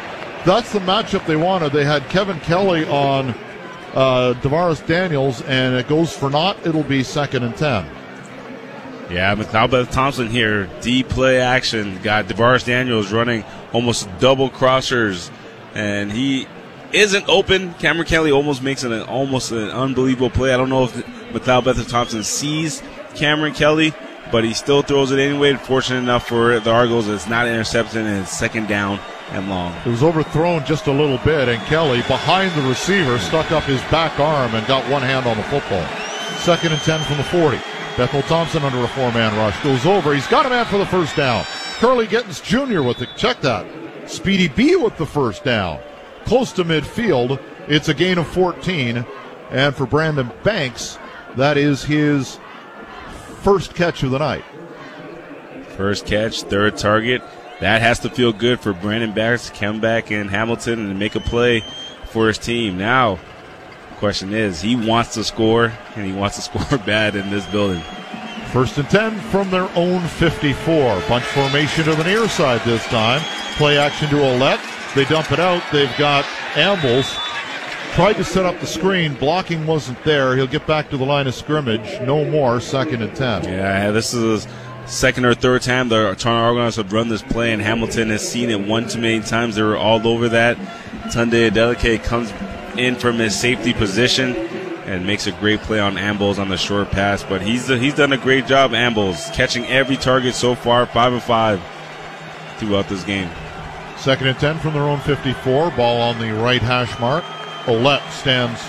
That's 0.46 0.74
the 0.74 0.80
matchup 0.80 1.26
they 1.28 1.36
wanted. 1.36 1.72
They 1.72 1.86
had 1.86 2.08
Kevin 2.10 2.40
Kelly 2.40 2.88
on 2.88 3.36
uh, 3.94 4.34
Daniels, 4.34 5.42
and 5.44 5.76
it 5.76 5.88
goes 5.88 6.16
for 6.16 6.30
naught. 6.30 6.66
It'll 6.66 6.84
be 6.84 7.04
second 7.04 7.44
and 7.44 7.56
ten. 7.56 7.86
Yeah, 9.12 9.36
McAlbeth 9.36 9.92
Thompson 9.92 10.30
here, 10.30 10.70
D 10.82 11.04
play 11.04 11.40
action. 11.40 12.02
Got 12.02 12.28
DaVaris 12.28 12.66
Daniels 12.66 13.12
running 13.12 13.44
almost 13.74 14.08
double 14.20 14.50
crossers, 14.50 15.30
and 15.76 16.12
he 16.12 16.48
isn't 16.94 17.28
open. 17.28 17.74
Kameron 17.76 18.08
Kelly 18.08 18.32
almost 18.32 18.64
makes 18.64 18.84
an 18.84 18.94
almost 19.04 19.52
an 19.52 19.70
unbelievable 19.70 20.30
play. 20.30 20.54
I 20.54 20.58
don't 20.58 20.70
know 20.70 20.86
if 20.86 20.94
McAlbeth 21.34 21.90
Thompson 21.90 22.24
sees 22.24 22.82
Kameron 23.14 23.56
Kelly, 23.56 23.94
but 24.32 24.44
he 24.44 24.54
still 24.54 24.82
throws 24.82 25.12
it 25.12 25.20
anyway. 25.20 25.54
Fortunate 25.56 26.00
enough 26.00 26.28
for 26.28 26.60
the 26.60 26.72
Argos, 26.72 27.08
it's 27.08 27.28
not 27.28 27.48
intercepted 27.48 28.06
and 28.06 28.22
it's 28.22 28.32
second 28.32 28.68
down 28.68 29.00
and 29.32 29.50
long. 29.50 29.74
It 29.86 29.90
was 29.90 30.04
overthrown 30.04 30.66
just 30.66 30.88
a 30.88 30.92
little 30.92 31.18
bit, 31.20 31.48
and 31.48 31.62
Kelly, 31.64 32.02
behind 32.04 32.52
the 32.52 32.68
receiver, 32.68 33.18
stuck 33.20 33.52
up 33.52 33.64
his 33.64 33.82
back 33.84 34.20
arm 34.20 34.56
and 34.56 34.66
got 34.68 34.90
one 34.92 35.02
hand 35.02 35.26
on 35.26 35.38
the 35.38 35.44
football. 35.44 35.86
Second 36.40 36.74
and 36.74 36.82
10 36.82 37.02
from 37.02 37.18
the 37.18 37.24
40. 37.24 37.58
Bethel 37.98 38.22
Thompson 38.24 38.64
under 38.64 38.84
a 38.84 38.88
four 38.90 39.12
man 39.12 39.36
rush. 39.38 39.62
Goes 39.64 39.86
over. 39.86 40.14
He's 40.14 40.28
got 40.28 40.46
a 40.46 40.50
man 40.50 40.66
for 40.66 40.78
the 40.78 40.86
first 40.86 41.16
down. 41.16 41.44
Kurleigh 41.80 42.10
Gittens 42.10 42.42
Jr. 42.42 42.82
with 42.82 42.98
the, 42.98 43.08
check 43.18 43.42
that. 43.42 43.66
Speedy 44.10 44.48
B 44.48 44.76
with 44.76 44.98
the 44.98 45.06
first 45.06 45.44
down. 45.44 45.80
Close 46.26 46.52
to 46.54 46.64
midfield. 46.64 47.42
It's 47.68 47.90
a 47.90 47.94
gain 47.94 48.18
of 48.18 48.28
14. 48.28 49.06
And 49.52 49.76
for 49.76 49.86
Brandon 49.86 50.32
Banks, 50.44 50.98
that 51.36 51.58
is 51.58 51.84
his 51.84 52.40
first 53.42 53.76
catch 53.76 54.04
of 54.04 54.12
the 54.12 54.20
night. 54.20 54.44
First 55.76 56.06
catch, 56.06 56.44
third 56.44 56.78
target. 56.78 57.22
That 57.60 57.82
has 57.82 58.00
to 58.00 58.10
feel 58.10 58.34
good 58.34 58.60
for 58.60 58.74
Brandon 58.74 59.14
Banks 59.14 59.50
to 59.50 59.54
come 59.54 59.80
back 59.80 60.12
in 60.12 60.28
Hamilton 60.28 60.90
and 60.90 61.00
make 61.00 61.16
a 61.16 61.20
play 61.20 61.64
for 62.06 62.28
his 62.28 62.38
team. 62.38 62.78
Now, 62.78 63.20
question 63.98 64.34
is, 64.34 64.62
he 64.62 64.76
wants 64.76 65.14
to 65.14 65.24
score, 65.24 65.72
and 65.96 66.06
he 66.06 66.12
wants 66.12 66.36
to 66.38 66.42
score 66.60 66.78
bad 66.80 67.16
in 67.16 67.30
this 67.30 67.46
building. 67.48 67.82
First 68.52 68.78
and 68.78 68.90
10 68.90 69.20
from 69.30 69.50
their 69.50 69.70
own 69.76 70.02
54. 70.02 71.04
Bunch 71.08 71.24
formation 71.24 71.86
to 71.86 71.96
the 71.96 72.04
near 72.04 72.28
side 72.28 72.62
this 72.62 72.86
time. 72.88 73.22
Play 73.56 73.78
action 73.78 74.10
to 74.10 74.16
Ouellette. 74.16 74.94
They 74.94 75.06
dump 75.06 75.32
it 75.32 75.40
out. 75.40 75.64
They've 75.72 75.96
got 75.98 76.26
Ambles. 76.56 77.18
Tried 77.94 78.14
to 78.14 78.24
set 78.24 78.46
up 78.46 78.58
the 78.62 78.68
screen. 78.68 79.16
Blocking 79.16 79.68
wasn't 79.68 80.02
there. 80.06 80.38
He'll 80.38 80.48
get 80.48 80.66
back 80.66 80.90
to 80.92 80.98
the 80.98 81.06
line 81.06 81.28
of 81.28 81.36
scrimmage. 81.36 82.00
No 82.02 82.24
more. 82.24 82.62
Second 82.62 83.02
and 83.02 83.14
10. 83.14 83.44
Yeah, 83.44 83.92
this 83.92 84.14
is 84.14 84.48
second 84.86 85.26
or 85.26 85.34
third 85.34 85.62
time 85.62 85.90
the 85.90 86.16
Toronto 86.16 86.30
Argonauts 86.30 86.78
have 86.78 86.94
run 86.94 87.10
this 87.10 87.22
play, 87.22 87.52
and 87.52 87.62
Hamilton 87.62 88.10
has 88.10 88.28
seen 88.28 88.50
it 88.50 88.66
one 88.66 88.88
too 88.88 89.00
many 89.00 89.20
times. 89.20 89.56
They 89.56 89.62
were 89.62 89.76
all 89.76 90.08
over 90.08 90.30
that. 90.30 90.58
Tunde 91.12 91.52
Adeleke 91.52 92.02
comes 92.02 92.32
in 92.78 92.96
from 92.96 93.18
his 93.18 93.38
safety 93.38 93.74
position 93.74 94.38
and 94.86 95.06
makes 95.06 95.28
a 95.28 95.34
great 95.34 95.60
play 95.60 95.82
on 95.82 95.98
Ambles 95.98 96.40
on 96.40 96.48
the 96.48 96.58
short 96.58 96.92
pass. 96.92 97.24
But 97.24 97.42
he's 97.42 97.68
he's 97.68 97.96
done 97.96 98.14
a 98.14 98.18
great 98.18 98.48
job, 98.48 98.72
Ambles, 98.72 99.34
catching 99.34 99.66
every 99.66 99.98
target 99.98 100.34
so 100.34 100.56
far, 100.56 100.86
five 100.86 101.12
and 101.12 101.22
five 101.22 101.62
throughout 102.58 102.88
this 102.88 103.04
game. 103.04 103.30
Second 103.98 104.28
and 104.28 104.40
10 104.40 104.60
from 104.60 104.74
their 104.74 104.84
own 104.84 105.00
54. 105.02 105.72
Ball 105.72 106.02
on 106.02 106.20
the 106.20 106.34
right 106.34 106.62
hash 106.62 106.98
mark. 106.98 107.26
Ouellette 107.66 108.10
stands 108.12 108.62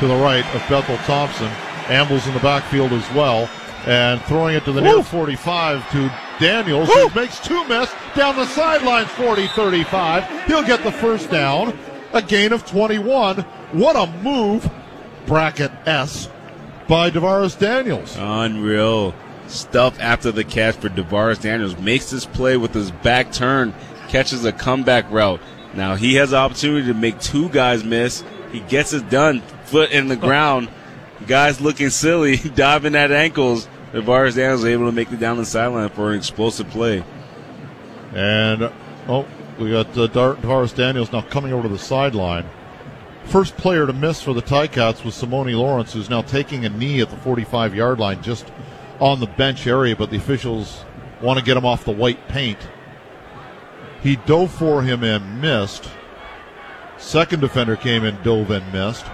to 0.00 0.06
the 0.06 0.16
right 0.16 0.44
of 0.54 0.68
Bethel 0.68 0.96
Thompson. 0.98 1.48
Ambles 1.88 2.26
in 2.26 2.34
the 2.34 2.40
backfield 2.40 2.92
as 2.92 3.10
well. 3.12 3.48
And 3.86 4.20
throwing 4.22 4.54
it 4.56 4.64
to 4.64 4.72
the 4.72 4.80
near 4.80 5.02
45 5.02 5.90
to 5.92 6.12
Daniels, 6.38 6.88
who 6.88 7.08
makes 7.14 7.40
two 7.40 7.66
miss 7.68 7.92
down 8.14 8.36
the 8.36 8.46
sideline 8.46 9.06
40 9.06 9.46
35. 9.48 10.46
He'll 10.46 10.64
get 10.64 10.82
the 10.82 10.92
first 10.92 11.30
down. 11.30 11.78
A 12.12 12.22
gain 12.22 12.52
of 12.52 12.66
21. 12.66 13.40
What 13.72 13.96
a 13.96 14.10
move, 14.22 14.70
bracket 15.26 15.70
S, 15.86 16.28
by 16.88 17.10
DaVaris 17.10 17.58
Daniels. 17.58 18.16
Unreal 18.18 19.14
stuff 19.46 19.98
after 20.00 20.32
the 20.32 20.44
catch 20.44 20.76
for 20.76 20.88
DaVaris 20.88 21.40
Daniels. 21.40 21.76
Makes 21.78 22.10
this 22.10 22.26
play 22.26 22.56
with 22.56 22.74
his 22.74 22.90
back 22.90 23.32
turn, 23.32 23.74
catches 24.08 24.44
a 24.44 24.52
comeback 24.52 25.10
route. 25.10 25.40
Now 25.74 25.94
he 25.94 26.14
has 26.14 26.30
the 26.30 26.36
opportunity 26.36 26.86
to 26.88 26.94
make 26.94 27.20
two 27.20 27.48
guys 27.48 27.84
miss. 27.84 28.24
He 28.52 28.60
gets 28.60 28.92
it 28.92 29.10
done, 29.10 29.40
foot 29.64 29.90
in 29.90 30.08
the 30.08 30.16
ground. 30.26 30.68
Guys 31.26 31.60
looking 31.60 31.90
silly, 31.90 32.36
diving 32.54 32.94
at 32.94 33.12
ankles. 33.12 33.68
DaVaris 33.92 34.34
Daniels 34.34 34.60
is 34.60 34.66
able 34.66 34.86
to 34.86 34.92
make 34.92 35.10
it 35.10 35.18
down 35.18 35.38
the 35.38 35.46
sideline 35.46 35.88
for 35.90 36.12
an 36.12 36.18
explosive 36.18 36.68
play. 36.68 37.02
And 38.14 38.70
oh, 39.08 39.26
we 39.58 39.70
got 39.70 39.96
uh, 39.96 40.06
Dar- 40.08 40.34
DaVaris 40.36 40.74
Daniels 40.74 41.12
now 41.12 41.22
coming 41.22 41.52
over 41.52 41.64
to 41.64 41.68
the 41.68 41.78
sideline. 41.78 42.46
First 43.24 43.56
player 43.56 43.86
to 43.86 43.92
miss 43.92 44.22
for 44.22 44.32
the 44.32 44.42
Ticats 44.42 45.04
was 45.04 45.14
Simoni 45.14 45.54
Lawrence, 45.54 45.92
who's 45.92 46.08
now 46.08 46.22
taking 46.22 46.64
a 46.64 46.70
knee 46.70 47.00
at 47.00 47.10
the 47.10 47.16
45 47.18 47.74
yard 47.74 47.98
line 47.98 48.22
just 48.22 48.50
on 49.00 49.20
the 49.20 49.26
bench 49.26 49.66
area, 49.66 49.94
but 49.94 50.10
the 50.10 50.16
officials 50.16 50.84
want 51.20 51.38
to 51.38 51.44
get 51.44 51.56
him 51.56 51.66
off 51.66 51.84
the 51.84 51.92
white 51.92 52.28
paint. 52.28 52.58
He 54.02 54.16
dove 54.16 54.52
for 54.52 54.82
him 54.82 55.02
and 55.02 55.40
missed. 55.40 55.88
Second 56.98 57.40
defender 57.40 57.76
came 57.76 58.04
in, 58.04 58.20
dove 58.22 58.50
and 58.50 58.72
missed. 58.72 59.06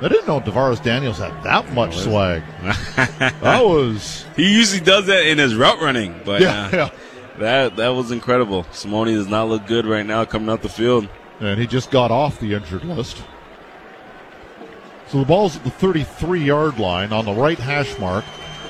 I 0.00 0.08
didn't 0.08 0.26
know 0.26 0.40
DaVaris 0.40 0.82
Daniels 0.82 1.18
had 1.18 1.42
that 1.44 1.72
much 1.72 1.96
swag. 1.96 2.42
that 2.96 3.64
was 3.64 4.26
He 4.34 4.52
usually 4.52 4.80
does 4.80 5.06
that 5.06 5.26
in 5.26 5.38
his 5.38 5.54
route 5.54 5.80
running, 5.80 6.20
but 6.24 6.40
yeah, 6.40 6.66
uh, 6.66 6.70
yeah. 6.72 6.90
that 7.38 7.76
that 7.76 7.88
was 7.90 8.10
incredible. 8.10 8.64
Simoni 8.64 9.14
does 9.14 9.28
not 9.28 9.48
look 9.48 9.66
good 9.66 9.86
right 9.86 10.04
now 10.04 10.24
coming 10.24 10.48
out 10.48 10.62
the 10.62 10.68
field. 10.68 11.08
And 11.38 11.58
he 11.58 11.68
just 11.68 11.90
got 11.90 12.10
off 12.10 12.40
the 12.40 12.54
injured 12.54 12.84
list. 12.84 13.22
So 15.06 15.18
the 15.18 15.24
ball's 15.24 15.56
at 15.56 15.64
the 15.64 15.70
33 15.70 16.42
yard 16.42 16.78
line 16.78 17.12
on 17.12 17.24
the 17.24 17.32
right 17.32 17.58
hash 17.58 17.96
mark. 17.98 18.24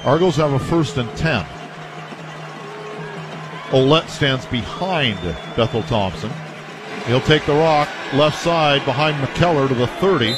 Argos 0.05 0.37
have 0.37 0.53
a 0.53 0.59
first 0.59 0.99
and 0.99 1.09
10. 1.17 1.47
Ouellette 3.73 4.09
stands 4.09 4.45
behind 4.47 5.19
Bethel 5.57 5.83
Thompson. 5.85 6.31
He'll 7.07 7.23
take 7.23 7.47
the 7.47 7.55
rock 7.55 7.89
left 8.13 8.39
side 8.39 8.85
behind 8.85 9.17
MacKellar 9.17 9.67
to 9.67 9.75
the 9.75 9.87
30, 9.87 10.35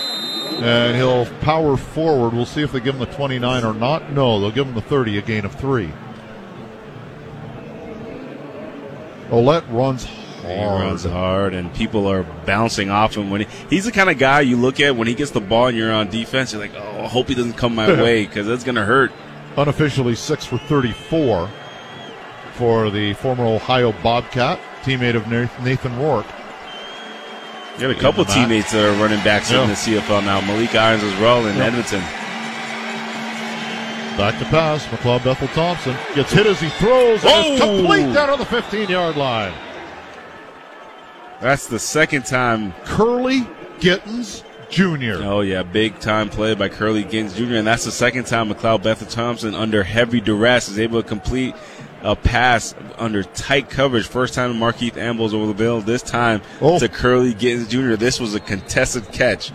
and 0.63 0.97
he'll 0.97 1.27
power 1.41 1.77
forward. 1.77 2.33
We'll 2.33 2.47
see 2.47 2.63
if 2.63 2.71
they 2.71 2.79
give 2.79 2.95
him 2.95 3.01
the 3.01 3.13
29 3.13 3.65
or 3.65 3.75
not. 3.75 4.13
No, 4.13 4.41
they'll 4.41 4.53
give 4.53 4.69
him 4.69 4.75
the 4.75 4.81
30, 4.81 5.19
a 5.19 5.23
gain 5.23 5.45
of 5.45 5.53
three. 5.57 5.93
Ouellette 9.31 9.65
runs 9.73 10.05
hard. 10.05 10.81
He 10.81 10.87
runs 10.87 11.03
hard, 11.03 11.55
and 11.55 11.75
people 11.75 12.07
are 12.07 12.23
bouncing 12.47 12.89
off 12.89 13.17
him. 13.17 13.31
When 13.31 13.41
he, 13.41 13.47
he's 13.69 13.85
the 13.87 13.93
kind 13.93 14.11
of 14.11 14.17
guy 14.17 14.43
you 14.43 14.57
look 14.57 14.79
at 14.79 14.95
when 14.95 15.09
he 15.09 15.15
gets 15.15 15.33
the 15.33 15.41
ball 15.41 15.67
and 15.67 15.77
you're 15.77 15.93
on 15.93 16.09
defense, 16.09 16.53
you're 16.53 16.63
like, 16.63 16.75
oh, 16.77 17.03
I 17.03 17.09
hope 17.09 17.27
he 17.27 17.35
doesn't 17.35 17.55
come 17.55 17.75
my 17.75 17.89
way 18.01 18.27
because 18.27 18.47
that's 18.47 18.63
gonna 18.63 18.85
hurt. 18.85 19.11
unofficially 19.57 20.15
6 20.15 20.45
for 20.45 20.59
34 20.59 21.51
for 22.55 22.91
the 22.91 23.13
former 23.15 23.45
Ohio 23.45 23.93
Bobcat, 24.03 24.59
teammate 24.83 25.15
of 25.17 25.27
Nathan 25.29 25.99
Rourke. 25.99 26.27
You 27.79 27.89
have 27.89 27.97
a 27.97 28.01
couple 28.01 28.25
teammates 28.25 28.71
that 28.73 28.85
are 28.85 28.93
running 29.03 29.23
backs 29.25 29.51
Yeah. 29.51 29.63
in 29.63 29.69
the 29.69 29.75
CFL 29.77 30.23
now. 30.23 30.41
Maleek 30.41 30.75
Irons 30.79 31.03
as 31.03 31.21
well 31.21 31.45
in 31.47 31.57
Yeah. 31.57 31.65
Edmonton. 31.65 32.03
Back 34.17 34.39
to 34.39 34.45
pass, 34.45 34.87
McLeod 34.87 35.25
Bethel 35.25 35.49
Thompson 35.49 35.97
gets 36.15 36.33
hit 36.33 36.47
as 36.47 36.61
he 36.61 36.69
throws, 36.69 37.25
and 37.25 37.61
Oh! 37.61 37.67
complete 37.79 38.13
down 38.15 38.31
on 38.31 38.39
the 38.39 38.45
15 38.45 38.89
yard 38.89 39.17
line. 39.17 39.53
That's 41.41 41.67
the 41.67 41.81
second 41.81 42.25
time. 42.25 42.73
Kurleigh 42.85 43.45
Gittens 43.81 44.45
Jr. 44.71 45.21
Oh 45.25 45.41
yeah, 45.41 45.65
big 45.65 45.99
time 45.99 46.29
play 46.31 46.55
by 46.55 46.69
Kurleigh 46.69 47.11
Gittens 47.11 47.35
Jr. 47.35 47.57
And 47.57 47.67
that's 47.67 47.85
the 47.85 47.91
second 47.91 48.27
time 48.27 48.51
McLeod 48.55 48.85
Bethel 48.85 49.09
Thompson, 49.09 49.53
under 49.55 49.83
heavy 49.83 50.21
duress, 50.21 50.69
is 50.69 50.79
able 50.79 51.03
to 51.03 51.09
complete 51.09 51.57
a 52.05 52.15
pass 52.15 52.75
under 52.99 53.23
tight 53.25 53.69
coverage. 53.71 54.07
First 54.07 54.35
time 54.35 54.55
Markeith 54.55 54.97
Ambles 54.97 55.35
over 55.35 55.47
the 55.47 55.55
bill. 55.55 55.81
This 55.81 56.03
time 56.03 56.43
Oh. 56.61 56.79
to 56.79 56.89
Kurleigh 56.89 57.37
Gittens 57.37 57.67
Jr. 57.69 57.97
This 57.97 58.21
was 58.21 58.35
a 58.35 58.41
contested 58.41 59.11
catch. 59.11 59.51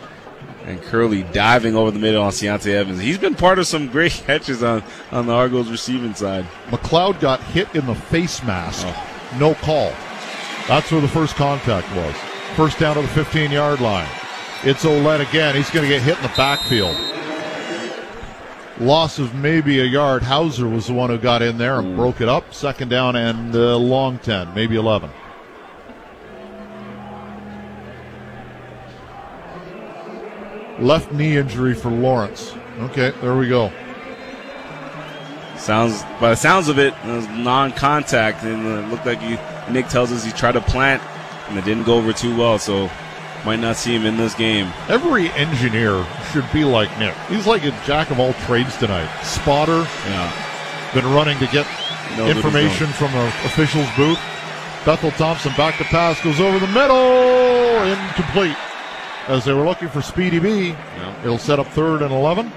And 0.65 0.82
Kurleigh 0.82 1.32
diving 1.32 1.75
over 1.75 1.89
the 1.91 2.00
middle 2.00 2.22
on 2.22 2.32
Ciante 2.32 2.72
Evans. 2.74 3.00
He's 3.00 3.18
been 3.18 3.34
part 3.36 3.58
of 3.60 3.65
some 3.68 3.88
great 3.88 4.12
catches 4.25 4.62
on, 4.62 4.84
on 5.12 5.25
the 5.27 5.34
Argos 5.34 5.70
receiving 5.70 6.13
side. 6.13 6.46
McLeod 6.70 7.20
got 7.20 7.39
hit 7.41 7.74
in 7.75 7.86
the 7.86 7.96
face 7.96 8.44
mask. 8.44 8.86
Oh. 8.88 9.06
No 9.39 9.53
call. 9.56 9.94
That's 10.68 10.91
where 10.91 11.01
the 11.01 11.08
first 11.08 11.36
contact 11.36 11.88
was. 11.96 12.15
First 12.56 12.79
down 12.79 12.96
to 12.96 13.01
the 13.03 13.08
15 13.10 13.51
yard 13.51 13.79
line. 13.79 14.08
It's 14.63 14.84
Ouellette 14.84 15.27
again. 15.27 15.56
He's 15.56 15.70
going 15.70 15.88
to 15.88 15.89
get 15.89 16.01
hit 16.01 16.18
in 16.18 16.24
the 16.24 16.32
backfield. 16.36 16.96
Loss 18.79 19.20
of 19.20 19.35
maybe 19.35 19.81
a 19.81 19.85
yard. 19.85 20.24
Hauser 20.24 20.68
was 20.68 20.87
the 20.87 20.94
one 20.94 21.09
who 21.09 21.18
got 21.18 21.42
in 21.42 21.57
there 21.57 21.79
and 21.79 21.98
broke 21.98 22.22
it 22.22 22.29
up. 22.29 22.53
Second 22.53 22.87
down 22.87 23.18
and 23.18 23.53
uh, 23.53 23.77
long 23.77 24.20
10, 24.20 24.53
maybe 24.53 24.77
11. 24.77 25.09
Left 30.79 31.11
knee 31.11 31.35
injury 31.35 31.74
for 31.74 31.89
Lawrence. 31.89 32.53
Okay, 32.79 33.11
there 33.20 33.35
we 33.35 33.50
go. 33.50 33.70
Sounds 35.57 36.01
by 36.22 36.29
the 36.29 36.35
sounds 36.35 36.70
of 36.70 36.79
it, 36.79 36.94
it 37.03 37.07
was 37.07 37.27
non-contact, 37.27 38.44
and 38.46 38.65
it 38.65 38.89
looked 38.89 39.05
like 39.05 39.20
he, 39.20 39.37
Nick 39.70 39.89
tells 39.89 40.09
us 40.13 40.24
he 40.24 40.31
tried 40.31 40.53
to 40.53 40.61
plant, 40.61 41.03
and 41.50 41.59
it 41.59 41.65
didn't 41.65 41.83
go 41.83 41.96
over 41.96 42.13
too 42.13 42.35
well. 42.37 42.57
So 42.57 42.89
might 43.46 43.60
not 43.60 43.75
see 43.78 43.96
him 43.96 44.06
in 44.06 44.18
this 44.18 44.34
game. 44.36 44.72
Every 44.90 45.30
engineer 45.32 46.06
should 46.32 46.46
be 46.52 46.64
like 46.64 46.90
Nick. 47.00 47.16
He's 47.30 47.48
like 47.48 47.64
a 47.64 47.72
jack 47.86 48.12
of 48.12 48.20
all 48.20 48.34
trades 48.46 48.75
tonight. 48.78 49.10
Spotter, 49.24 49.88
Yeah, 50.08 50.92
been 50.94 51.12
running 51.14 51.38
to 51.40 51.48
get 51.48 51.66
he's 51.66 52.36
information 52.36 52.88
from 52.88 53.12
the 53.14 53.25
official's 53.46 53.88
booth. 53.96 54.20
Bethel 54.86 55.12
Thompson 55.12 55.54
back 55.58 55.78
to 55.78 55.84
pass, 55.86 56.22
goes 56.22 56.40
over 56.40 56.58
the 56.60 56.68
middle, 56.68 57.84
incomplete. 57.84 58.56
As 59.28 59.46
they 59.46 59.54
were 59.54 59.66
looking 59.66 59.90
for 59.90 60.02
Speedy 60.02 60.40
B, 60.40 60.70
Yeah. 60.70 61.14
it'll 61.24 61.38
set 61.38 61.60
up 61.60 61.68
third 61.68 62.02
and 62.02 62.12
11. 62.14 62.52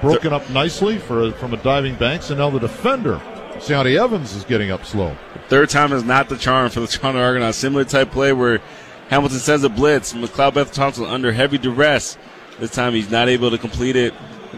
Broken 0.00 0.32
up 0.32 0.48
nicely 0.50 0.98
for 0.98 1.32
from 1.32 1.54
a 1.54 1.56
diving 1.56 1.94
Banks, 1.96 2.30
and 2.30 2.38
now 2.38 2.50
the 2.50 2.60
defender, 2.60 3.20
Ciante 3.60 3.96
Evans, 3.98 4.34
is 4.34 4.44
getting 4.44 4.70
up 4.70 4.84
slow. 4.84 5.16
Third 5.48 5.70
time 5.70 5.92
is 5.92 6.04
not 6.04 6.28
the 6.28 6.36
charm 6.36 6.70
for 6.70 6.80
the 6.80 6.86
Toronto 6.86 7.20
Argonauts. 7.20 7.56
Similar 7.58 7.84
type 7.84 8.10
play 8.12 8.32
where 8.32 8.60
Hamilton 9.08 9.38
sends 9.38 9.64
a 9.64 9.68
blitz. 9.68 10.12
McLeod 10.12 10.54
Beth 10.54 10.72
Thompson 10.72 11.04
under 11.04 11.32
heavy 11.32 11.58
duress. 11.58 12.18
This 12.58 12.70
time 12.70 12.92
he's 12.92 13.10
not 13.10 13.28
able 13.28 13.50
to 13.50 13.58
complete 13.58 13.96
it. 13.96 14.14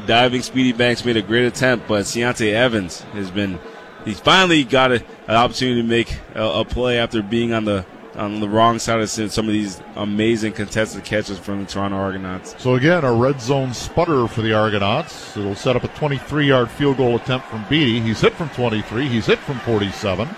Diving 0.07 0.43
Speedy 0.43 0.73
Banks 0.73 1.05
made 1.05 1.17
a 1.17 1.23
great 1.23 1.45
attempt, 1.45 1.87
but 1.87 2.07
Ciante 2.07 2.53
Evans 2.53 3.01
has 3.13 3.31
been. 3.31 3.59
He's 4.05 4.19
finally 4.19 4.65
got 4.65 4.93
a, 4.93 5.05
an 5.29 5.37
opportunity 5.37 5.83
to 5.83 5.87
make 5.87 6.17
a, 6.35 6.43
a 6.43 6.65
play 6.65 6.99
after 6.99 7.23
being 7.23 7.53
on 7.53 7.65
the 7.65 7.85
on 8.17 8.41
the 8.41 8.49
wrong 8.49 8.79
side 8.79 9.01
of 9.01 9.09
some 9.09 9.47
of 9.47 9.53
these 9.53 9.81
amazing 9.95 10.53
contested 10.53 11.05
catches 11.05 11.39
from 11.39 11.61
the 11.61 11.67
Toronto 11.67 11.97
Argonauts. 11.97 12.55
So 12.59 12.75
again, 12.75 13.05
a 13.05 13.13
red 13.13 13.41
zone 13.41 13.73
sputter 13.73 14.27
for 14.27 14.43
the 14.43 14.53
Argonauts. 14.53 15.37
It'll 15.37 15.55
set 15.55 15.77
up 15.77 15.85
a 15.85 15.89
23-yard 15.89 16.71
field 16.71 16.97
goal 16.97 17.17
attempt 17.17 17.47
from 17.47 17.65
Bede. 17.69 18.03
He's 18.03 18.21
hit 18.21 18.35
from 18.35 18.49
23. 18.51 19.09
He's 19.09 19.27
hit 19.27 19.39
from 19.39 19.61
47. 19.61 20.29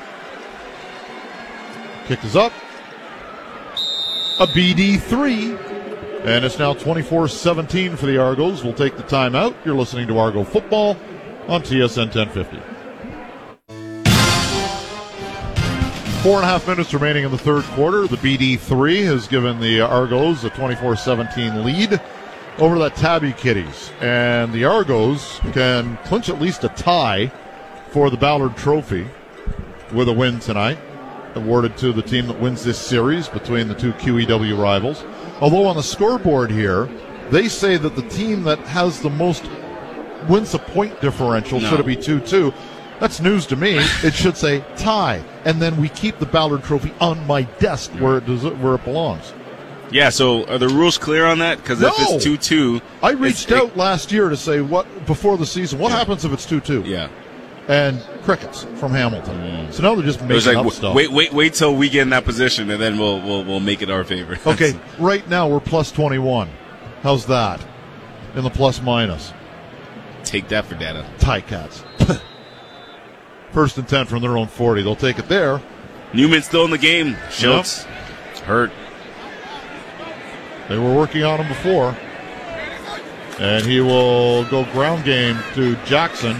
Kick 2.06 2.22
is 2.24 2.36
up. 2.36 2.52
A 4.40 4.46
BD 4.46 5.00
three. 5.00 5.56
And 6.24 6.44
it's 6.44 6.58
now 6.58 6.72
24-17 6.72 7.98
for 7.98 8.06
the 8.06 8.16
Argos. 8.18 8.62
We'll 8.64 8.72
take 8.72 8.96
the 8.96 9.02
timeout. 9.02 9.54
You're 9.64 9.74
listening 9.74 10.06
to 10.08 10.18
Argo 10.18 10.44
Football 10.44 10.96
on 11.48 11.62
TSN 11.62 12.14
1050. 12.14 12.56
Four 16.22 16.36
and 16.36 16.44
a 16.44 16.48
half 16.48 16.66
minutes 16.68 16.94
remaining 16.94 17.24
in 17.24 17.32
the 17.32 17.38
third 17.38 17.64
quarter. 17.74 18.06
The 18.06 18.16
BD3 18.16 19.04
has 19.04 19.26
given 19.26 19.58
the 19.58 19.80
Argos 19.80 20.44
a 20.44 20.50
24 20.50 20.96
17 20.96 21.64
lead 21.64 22.00
over 22.58 22.78
the 22.78 22.90
Tabby 22.90 23.32
Kitties. 23.32 23.90
And 24.00 24.52
the 24.52 24.64
Argos 24.64 25.40
can 25.52 25.96
clinch 26.04 26.28
at 26.28 26.40
least 26.40 26.64
a 26.64 26.68
tie 26.68 27.32
for 27.90 28.08
the 28.08 28.16
Ballard 28.16 28.56
Trophy 28.56 29.06
with 29.92 30.08
a 30.08 30.12
win 30.12 30.38
tonight, 30.38 30.78
awarded 31.36 31.76
to 31.78 31.92
the 31.92 32.02
team 32.02 32.26
that 32.26 32.40
wins 32.40 32.64
this 32.64 32.78
series 32.78 33.28
between 33.28 33.68
the 33.68 33.74
two 33.74 33.92
QEW 33.94 34.58
rivals. 34.60 35.04
Although 35.40 35.66
on 35.66 35.76
the 35.76 35.82
scoreboard 35.82 36.50
here, 36.50 36.88
they 37.30 37.48
say 37.48 37.76
that 37.76 37.96
the 37.96 38.08
team 38.08 38.42
that 38.44 38.58
has 38.60 39.00
the 39.00 39.10
most 39.10 39.44
wins 40.28 40.52
the 40.52 40.58
point 40.58 41.00
differential 41.00 41.60
No. 41.60 41.68
should 41.68 41.80
it 41.80 41.86
be 41.86 41.96
2 41.96 42.20
2. 42.20 42.52
That's 43.00 43.20
news 43.20 43.46
to 43.46 43.56
me. 43.56 43.78
It 44.04 44.14
should 44.14 44.36
say 44.36 44.64
tie, 44.76 45.22
and 45.44 45.60
then 45.60 45.76
we 45.80 45.88
keep 45.88 46.18
the 46.18 46.26
Ballard 46.26 46.62
Trophy 46.62 46.92
on 47.00 47.26
my 47.26 47.42
desk 47.58 47.90
where 47.92 48.18
it 48.18 48.26
does 48.26 48.44
where 48.44 48.74
it 48.74 48.84
belongs. 48.84 49.32
Yeah, 49.90 50.08
so 50.08 50.46
are 50.46 50.58
the 50.58 50.68
rules 50.68 50.96
clear 50.96 51.26
on 51.26 51.38
that? 51.40 51.58
Because 51.58 51.82
if 51.82 51.92
it's 51.98 52.24
2 52.24 52.36
2. 52.36 52.80
I 53.02 53.10
reached 53.10 53.52
out 53.52 53.76
last 53.76 54.10
year 54.12 54.28
to 54.28 54.36
say 54.36 54.60
what 54.60 54.86
before 55.06 55.36
the 55.36 55.44
season. 55.46 55.78
What 55.78 55.92
happens 55.92 56.24
if 56.24 56.32
it's 56.32 56.46
two 56.46 56.60
two? 56.60 56.82
Yeah. 56.82 57.08
And 57.68 58.02
crickets 58.24 58.64
from 58.76 58.92
Hamilton. 58.92 59.36
Mm. 59.36 59.72
So 59.72 59.82
now 59.82 59.94
they're 59.94 60.04
just 60.04 60.20
making 60.22 60.54
like, 60.54 60.66
up 60.66 60.72
stuff. 60.72 60.94
wait, 60.96 61.12
wait, 61.12 61.32
wait 61.32 61.54
till 61.54 61.74
we 61.74 61.88
get 61.88 62.02
in 62.02 62.10
that 62.10 62.24
position, 62.24 62.70
and 62.70 62.82
then 62.82 62.98
we'll 62.98 63.20
we'll, 63.20 63.44
we'll 63.44 63.60
make 63.60 63.82
it 63.82 63.90
our 63.90 64.04
favor. 64.04 64.36
Okay, 64.46 64.78
right 64.98 65.26
now 65.28 65.48
we're 65.48 65.60
plus 65.60 65.92
twenty 65.92 66.18
one. 66.18 66.50
How's 67.02 67.26
that? 67.26 67.64
In 68.34 68.42
the 68.44 68.50
plus 68.50 68.82
minus. 68.82 69.32
take 70.24 70.48
that 70.48 70.64
for 70.66 70.74
data. 70.74 71.06
Tie 71.18 71.40
cats. 71.40 71.84
First 73.52 73.78
and 73.78 73.86
ten 73.86 74.06
from 74.06 74.22
their 74.22 74.36
own 74.36 74.48
forty. 74.48 74.82
They'll 74.82 74.96
take 74.96 75.18
it 75.18 75.28
there. 75.28 75.62
Newman's 76.12 76.46
still 76.46 76.64
in 76.64 76.70
the 76.70 76.78
game. 76.78 77.14
Shiltz 77.28 77.84
hurt. 78.42 78.72
They 80.68 80.78
were 80.78 80.94
working 80.94 81.22
on 81.22 81.40
him 81.40 81.48
before. 81.48 81.96
And 83.38 83.64
he 83.64 83.80
will 83.80 84.44
go 84.44 84.64
ground 84.72 85.04
game 85.04 85.36
to 85.54 85.74
Jackson, 85.84 86.36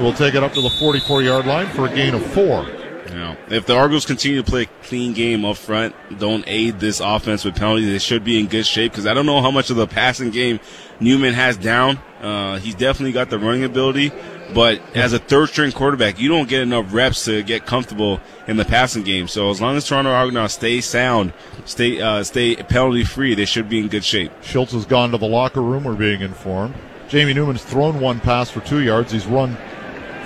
will 0.00 0.12
take 0.12 0.34
it 0.34 0.42
up 0.42 0.52
to 0.54 0.60
the 0.60 0.70
44 0.70 1.22
yard 1.22 1.46
line 1.46 1.66
for 1.68 1.86
a 1.86 1.94
gain 1.94 2.14
of 2.14 2.24
four. 2.32 2.66
Know, 3.14 3.36
if 3.48 3.66
the 3.66 3.76
Argos 3.76 4.06
continue 4.06 4.42
to 4.42 4.50
play 4.50 4.62
a 4.62 4.66
clean 4.82 5.12
game 5.12 5.44
up 5.44 5.56
front, 5.56 5.94
don't 6.18 6.42
aid 6.48 6.80
this 6.80 6.98
offense 6.98 7.44
with 7.44 7.54
penalties, 7.54 7.86
they 7.86 7.98
should 7.98 8.24
be 8.24 8.40
in 8.40 8.48
good 8.48 8.66
shape. 8.66 8.90
Because 8.90 9.06
I 9.06 9.14
don't 9.14 9.26
know 9.26 9.40
how 9.40 9.52
much 9.52 9.70
of 9.70 9.76
the 9.76 9.86
passing 9.86 10.30
game 10.30 10.58
Newman 10.98 11.32
has 11.34 11.56
down. 11.56 12.00
Uh, 12.20 12.58
he's 12.58 12.74
definitely 12.74 13.12
got 13.12 13.30
the 13.30 13.38
running 13.38 13.62
ability, 13.62 14.10
but 14.52 14.80
as 14.96 15.12
a 15.12 15.18
third 15.18 15.50
string 15.50 15.70
quarterback, 15.70 16.18
you 16.18 16.28
don't 16.28 16.48
get 16.48 16.62
enough 16.62 16.92
reps 16.92 17.26
to 17.26 17.42
get 17.44 17.66
comfortable 17.66 18.20
in 18.48 18.56
the 18.56 18.64
passing 18.64 19.04
game. 19.04 19.28
So 19.28 19.50
as 19.50 19.60
long 19.60 19.76
as 19.76 19.86
Toronto 19.86 20.10
Argonauts 20.10 20.54
stay 20.54 20.80
sound, 20.80 21.32
stay 21.66 22.00
uh, 22.00 22.24
stay 22.24 22.56
penalty 22.56 23.04
free, 23.04 23.34
they 23.34 23.44
should 23.44 23.68
be 23.68 23.78
in 23.78 23.88
good 23.88 24.04
shape. 24.04 24.32
Shiltz 24.42 24.70
has 24.70 24.86
gone 24.86 25.12
to 25.12 25.18
the 25.18 25.28
locker 25.28 25.62
room. 25.62 25.84
We're 25.84 25.94
being 25.94 26.22
informed. 26.22 26.74
Jamie 27.08 27.34
Newman's 27.34 27.62
thrown 27.62 28.00
one 28.00 28.18
pass 28.18 28.50
for 28.50 28.60
two 28.60 28.80
yards. 28.80 29.12
He's 29.12 29.26
run 29.26 29.56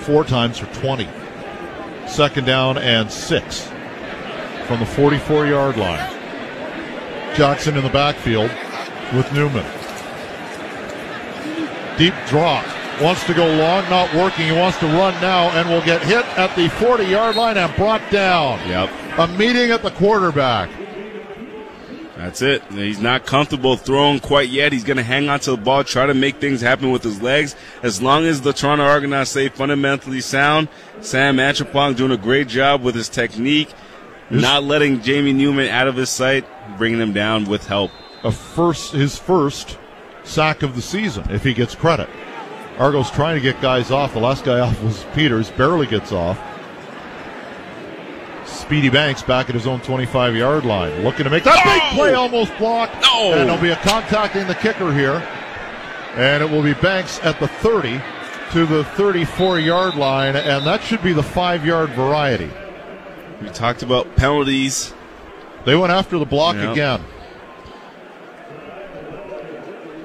four 0.09 0.25
times 0.25 0.57
for 0.57 0.65
20. 0.81 1.07
Second 2.09 2.47
down 2.47 2.79
and 2.79 3.13
six 3.13 3.69
from 4.67 4.81
the 4.81 4.87
44 4.87 5.47
yard 5.47 5.77
line. 5.77 6.15
Jackson 7.37 7.77
in 7.77 7.85
the 7.85 7.91
backfield 7.91 8.51
with 9.15 9.31
Newman. 9.35 9.67
Deep 11.99 12.15
drop. 12.27 12.65
Wants 13.03 13.23
to 13.27 13.35
go 13.35 13.47
long, 13.47 13.85
not 13.91 14.13
working. 14.15 14.47
He 14.47 14.53
wants 14.53 14.79
to 14.79 14.87
run 14.87 15.13
now 15.21 15.51
and 15.51 15.69
will 15.69 15.85
get 15.85 16.03
hit 16.03 16.25
at 16.39 16.57
the 16.57 16.71
40 16.71 17.05
yard 17.05 17.37
line 17.37 17.59
and 17.59 17.77
brought 17.77 18.01
down. 18.11 18.67
Yep. 18.67 18.91
A 19.19 19.29
meeting 19.37 19.73
at 19.73 19.83
the 19.83 19.91
quarterback. 19.91 20.71
That's 22.19 22.43
it. 22.43 22.65
He's 22.73 22.99
not 23.01 23.27
comfortable 23.27 23.77
throwing 23.77 24.19
quite 24.19 24.49
yet. 24.49 24.73
He's 24.73 24.83
going 24.83 24.97
to 24.97 25.05
hang 25.05 25.29
on 25.29 25.39
to 25.41 25.53
the 25.53 25.57
ball, 25.57 25.85
try 25.85 26.05
to 26.05 26.15
make 26.15 26.41
things 26.41 26.61
happen 26.61 26.91
with 26.91 27.05
his 27.05 27.23
legs. 27.23 27.55
As 27.85 28.03
long 28.03 28.25
as 28.25 28.41
the 28.41 28.53
Toronto 28.53 28.83
Argonauts 28.83 29.31
stay 29.31 29.49
fundamentally 29.49 30.21
sound, 30.21 30.67
Sam 31.01 31.37
Acheampong 31.37 31.95
doing 31.95 32.11
a 32.11 32.17
great 32.17 32.49
job 32.49 32.83
with 32.83 32.97
his 32.97 33.09
technique, 33.09 33.73
not 34.31 34.65
letting 34.65 35.01
Jamie 35.01 35.33
Newman 35.33 35.69
out 35.69 35.87
of 35.87 35.95
his 35.95 36.11
sight, 36.11 36.45
bringing 36.77 37.01
him 37.01 37.13
down 37.13 37.45
with 37.45 37.69
help. 37.69 37.93
a 38.25 38.33
first 38.33 38.93
his 38.93 39.17
first 39.17 39.79
sack 40.25 40.65
of 40.65 40.75
the 40.75 40.83
season 40.83 41.25
if 41.31 41.45
he 41.45 41.55
gets 41.55 41.77
credit. 41.77 42.09
Argo's 42.79 43.13
trying 43.13 43.37
to 43.37 43.41
get 43.41 43.63
guys 43.63 43.93
off. 43.93 44.13
The 44.13 44.19
last 44.21 44.45
guy 44.45 44.59
off 44.59 44.83
was 44.83 45.05
Peters, 45.15 45.51
barely 45.53 45.87
gets 45.87 46.11
off. 46.11 46.37
Speedy 48.69 48.91
Banks 48.91 49.23
back 49.23 49.49
at 49.49 49.55
his 49.55 49.67
own 49.67 49.81
25 49.81 50.37
yard 50.37 50.67
line, 50.67 51.03
looking 51.03 51.25
to 51.25 51.31
make 51.31 51.43
that 51.45 51.65
big 51.65 51.81
Oh! 51.85 51.95
play, 51.95 52.13
almost 52.13 52.55
blocked. 52.59 53.01
No! 53.03 53.33
And 53.33 53.49
there'll 53.49 53.63
be 53.63 53.71
a 53.71 53.77
contacting 53.77 54.47
the 54.47 54.55
kicker 54.57 54.93
here. 54.93 55.27
And 56.17 56.43
it 56.43 56.51
will 56.51 56.63
be 56.63 56.75
Banks 56.75 57.19
at 57.23 57.41
the 57.41 57.49
30 57.49 57.99
to 58.53 58.67
the 58.67 58.85
34 58.85 59.59
yard 59.61 59.95
line, 59.95 60.37
and 60.37 60.67
that 60.67 60.83
should 60.83 61.03
be 61.03 61.15
the 61.15 61.23
five 61.23 61.65
yard 61.65 61.89
variety. 61.93 62.51
We 63.41 63.49
talked 63.49 63.83
about 63.83 64.15
penalties. 64.17 64.93
They 65.65 65.75
went 65.75 65.91
after 65.91 66.19
the 66.19 66.27
block 66.27 66.57
Yep. 66.57 66.73
again. 66.73 67.05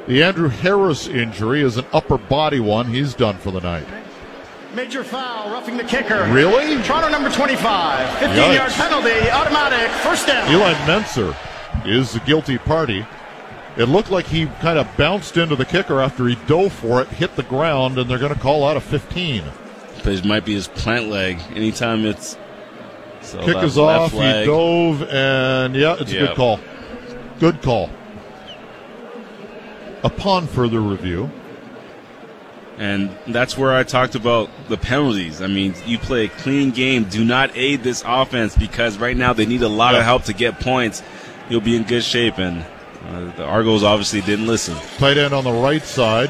The 0.07 0.23
Andrew 0.23 0.47
Harris 0.47 1.05
injury 1.07 1.61
is 1.63 1.75
an 1.75 1.85
upper 1.91 2.17
body 2.17 2.61
one. 2.61 2.85
He's 2.87 3.13
done 3.13 3.35
for 3.35 3.51
the 3.51 3.59
night. 3.59 3.85
Major 4.73 5.03
foul, 5.03 5.51
roughing 5.51 5.77
the 5.77 5.83
kicker. 5.83 6.27
Really? 6.31 6.81
Toronto 6.83 7.09
number 7.09 7.29
25. 7.29 8.19
15 8.19 8.29
Yikes. 8.37 8.55
yard 8.55 8.71
penalty, 8.71 9.29
automatic, 9.29 9.89
first 10.01 10.25
down. 10.27 10.49
Eli 10.51 10.73
Mencer 10.87 11.35
is 11.85 12.13
the 12.13 12.19
guilty 12.21 12.57
party. 12.57 13.05
It 13.77 13.85
looked 13.85 14.09
like 14.11 14.25
he 14.25 14.45
kind 14.61 14.79
of 14.79 14.87
bounced 14.97 15.37
into 15.37 15.55
the 15.55 15.65
kicker 15.65 15.99
after 16.01 16.27
he 16.27 16.35
dove 16.47 16.73
for 16.73 17.01
it, 17.01 17.07
hit 17.09 17.35
the 17.35 17.43
ground, 17.43 17.97
and 17.97 18.09
they're 18.09 18.19
going 18.19 18.33
to 18.33 18.39
call 18.39 18.67
out 18.67 18.75
a 18.77 18.81
15. 18.81 19.43
But 20.03 20.07
it 20.13 20.25
might 20.25 20.43
be 20.45 20.53
his 20.53 20.67
plant 20.67 21.07
leg. 21.09 21.39
Anytime 21.55 22.05
it's 22.05 22.37
so 23.21 23.39
Kick 23.43 23.53
that 23.55 23.63
is 23.63 23.77
left 23.77 24.05
off. 24.05 24.13
leg- 24.13 24.39
He 24.41 24.45
dove, 24.45 25.03
and 25.09 25.75
yeah, 25.75 25.95
it's 25.99 26.11
a 26.11 26.17
good 26.17 26.35
call. 26.35 26.59
Good 27.39 27.61
call. 27.61 27.89
Upon 30.03 30.47
further 30.47 30.81
review, 30.81 31.31
And 32.83 33.15
that's 33.27 33.57
where 33.57 33.73
I 33.73 33.83
talked 33.83 34.13
about 34.15 34.49
the 34.67 34.75
penalties. 34.75 35.41
I 35.41 35.47
mean, 35.47 35.73
you 35.85 35.97
play 35.97 36.25
a 36.25 36.27
clean 36.27 36.71
game. 36.71 37.05
Do 37.05 37.23
not 37.23 37.55
aid 37.55 37.81
this 37.81 38.03
offense 38.05 38.57
because 38.57 38.97
right 38.97 39.15
now 39.15 39.31
they 39.31 39.45
need 39.45 39.61
a 39.61 39.69
lot 39.69 39.93
Yeah. 39.93 39.99
of 39.99 40.05
help 40.05 40.23
to 40.25 40.33
get 40.33 40.59
points. 40.59 41.01
You'll 41.49 41.61
be 41.61 41.77
in 41.77 41.83
good 41.83 42.03
shape. 42.03 42.39
And 42.39 42.65
uh, 43.07 43.31
the 43.37 43.45
Argos 43.45 43.83
obviously 43.83 44.19
didn't 44.19 44.47
listen. 44.47 44.75
Tight 44.97 45.17
end 45.17 45.33
on 45.33 45.45
the 45.45 45.51
right 45.53 45.81
side. 45.81 46.29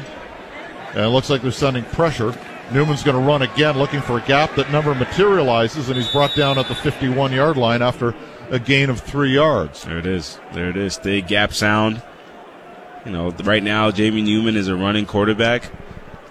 And 0.90 1.00
it 1.04 1.08
looks 1.08 1.28
like 1.28 1.42
they're 1.42 1.50
sending 1.50 1.82
pressure. 1.86 2.32
Newman's 2.72 3.02
going 3.02 3.16
to 3.16 3.22
run 3.22 3.42
again, 3.42 3.76
looking 3.76 4.00
for 4.00 4.18
a 4.18 4.22
gap 4.22 4.54
that 4.54 4.70
never 4.70 4.94
materializes, 4.94 5.88
and 5.88 5.96
he's 5.96 6.10
brought 6.12 6.36
down 6.36 6.56
at 6.56 6.68
the 6.68 6.74
51 6.76 7.32
yard 7.32 7.56
line 7.56 7.82
after 7.82 8.14
a 8.50 8.60
gain 8.60 8.90
of 8.90 9.00
three 9.00 9.34
yards. 9.34 9.82
There 9.82 9.98
it 9.98 10.06
is. 10.06 10.38
There 10.52 10.68
it 10.70 10.76
is. 10.76 10.94
Stay 10.94 11.20
gap 11.20 11.52
sound. 11.52 12.00
You 13.04 13.10
know, 13.10 13.30
right 13.42 13.62
now 13.62 13.90
Jamie 13.90 14.22
Newman 14.22 14.56
is 14.56 14.68
a 14.68 14.76
running 14.76 15.04
quarterback. 15.04 15.68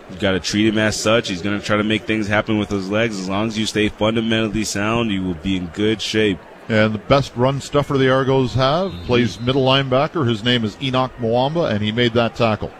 You've 0.09 0.19
got 0.19 0.31
to 0.31 0.39
treat 0.39 0.67
him 0.67 0.77
as 0.77 0.99
such. 0.99 1.29
He's 1.29 1.41
going 1.41 1.59
to 1.59 1.65
try 1.65 1.77
to 1.77 1.83
make 1.83 2.03
things 2.03 2.27
happen 2.27 2.59
with 2.59 2.69
his 2.69 2.89
legs. 2.89 3.19
As 3.19 3.29
long 3.29 3.47
as 3.47 3.57
you 3.57 3.65
stay 3.65 3.89
fundamentally 3.89 4.63
sound, 4.63 5.11
you 5.11 5.23
will 5.23 5.33
be 5.35 5.57
in 5.57 5.67
good 5.67 6.01
shape. 6.01 6.39
And 6.69 6.93
the 6.93 6.99
best 6.99 7.35
run 7.35 7.59
stuffer 7.59 7.97
the 7.97 8.09
Argos 8.09 8.53
have 8.53 8.91
mm-hmm. 8.91 9.05
plays 9.05 9.39
middle 9.39 9.65
linebacker. 9.65 10.27
His 10.27 10.43
name 10.43 10.63
is 10.63 10.77
Enoch 10.81 11.11
Mwamba, 11.19 11.71
and 11.71 11.83
he 11.83 11.91
made 11.91 12.13
that 12.13 12.35
tackle. 12.35 12.71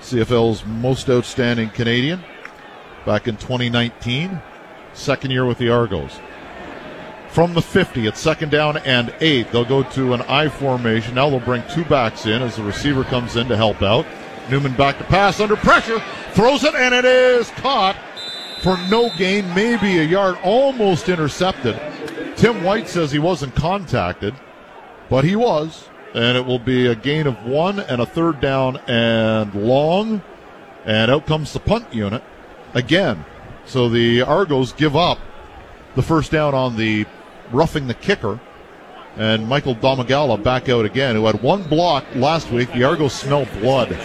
CFL's 0.00 0.64
most 0.64 1.08
outstanding 1.08 1.70
Canadian 1.70 2.22
back 3.04 3.28
in 3.28 3.36
2019, 3.36 4.40
second 4.92 5.30
year 5.30 5.44
with 5.44 5.58
the 5.58 5.68
Argos. 5.68 6.18
From 7.28 7.54
the 7.54 7.62
50 7.62 8.08
it's 8.08 8.18
second 8.18 8.50
down 8.50 8.78
and 8.78 9.14
eight, 9.20 9.52
they'll 9.52 9.64
go 9.64 9.84
to 9.84 10.14
an 10.14 10.22
I 10.22 10.48
formation. 10.48 11.14
Now 11.14 11.30
they'll 11.30 11.38
bring 11.38 11.62
two 11.68 11.84
backs 11.84 12.26
in 12.26 12.42
as 12.42 12.56
the 12.56 12.64
receiver 12.64 13.04
comes 13.04 13.36
in 13.36 13.46
to 13.48 13.56
help 13.56 13.82
out. 13.82 14.04
Newman 14.48 14.74
back 14.74 14.98
to 14.98 15.04
pass 15.04 15.40
under 15.40 15.56
pressure, 15.56 16.02
throws 16.32 16.64
it, 16.64 16.74
and 16.74 16.94
it 16.94 17.04
is 17.04 17.50
caught 17.50 17.96
for 18.62 18.76
no 18.88 19.10
gain, 19.16 19.52
maybe 19.54 19.98
a 19.98 20.04
yard, 20.04 20.36
almost 20.42 21.08
intercepted. 21.08 21.80
Tim 22.36 22.62
White 22.62 22.88
says 22.88 23.12
he 23.12 23.18
wasn't 23.18 23.54
contacted, 23.54 24.34
but 25.08 25.24
he 25.24 25.36
was, 25.36 25.88
and 26.14 26.36
it 26.36 26.44
will 26.44 26.58
be 26.58 26.86
a 26.86 26.94
gain 26.94 27.26
of 27.26 27.44
one 27.44 27.80
and 27.80 28.00
a 28.00 28.06
third 28.06 28.40
down 28.40 28.76
and 28.86 29.54
long, 29.54 30.22
and 30.84 31.10
out 31.10 31.26
comes 31.26 31.52
the 31.52 31.60
punt 31.60 31.92
unit 31.92 32.22
again. 32.74 33.24
So 33.66 33.88
the 33.88 34.22
Argos 34.22 34.72
give 34.72 34.96
up 34.96 35.18
the 35.94 36.02
first 36.02 36.30
down 36.30 36.54
on 36.54 36.76
the 36.76 37.06
roughing 37.52 37.86
the 37.86 37.94
kicker, 37.94 38.40
and 39.16 39.48
Michael 39.48 39.74
Domagala 39.74 40.42
back 40.42 40.68
out 40.68 40.84
again, 40.84 41.14
who 41.14 41.26
had 41.26 41.42
one 41.42 41.62
block 41.64 42.04
last 42.14 42.50
week. 42.50 42.72
The 42.72 42.84
Argos 42.84 43.12
smell 43.12 43.46
blood. 43.60 43.98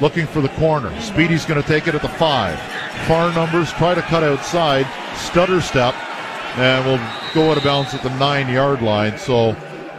Looking 0.00 0.26
for 0.26 0.42
the 0.42 0.50
corner. 0.50 0.98
Speedy's 1.00 1.46
going 1.46 1.60
to 1.60 1.66
take 1.66 1.88
it 1.88 1.94
at 1.94 2.02
the 2.02 2.08
five. 2.08 2.58
Far 3.06 3.32
numbers 3.32 3.72
try 3.72 3.94
to 3.94 4.02
cut 4.02 4.22
outside. 4.22 4.86
Stutter 5.16 5.60
step, 5.62 5.94
and 6.58 6.84
will 6.84 7.00
go 7.34 7.50
out 7.50 7.56
of 7.56 7.64
bounds 7.64 7.94
at 7.94 8.02
the 8.02 8.14
nine 8.18 8.52
yard 8.52 8.82
line. 8.82 9.16
So 9.16 9.56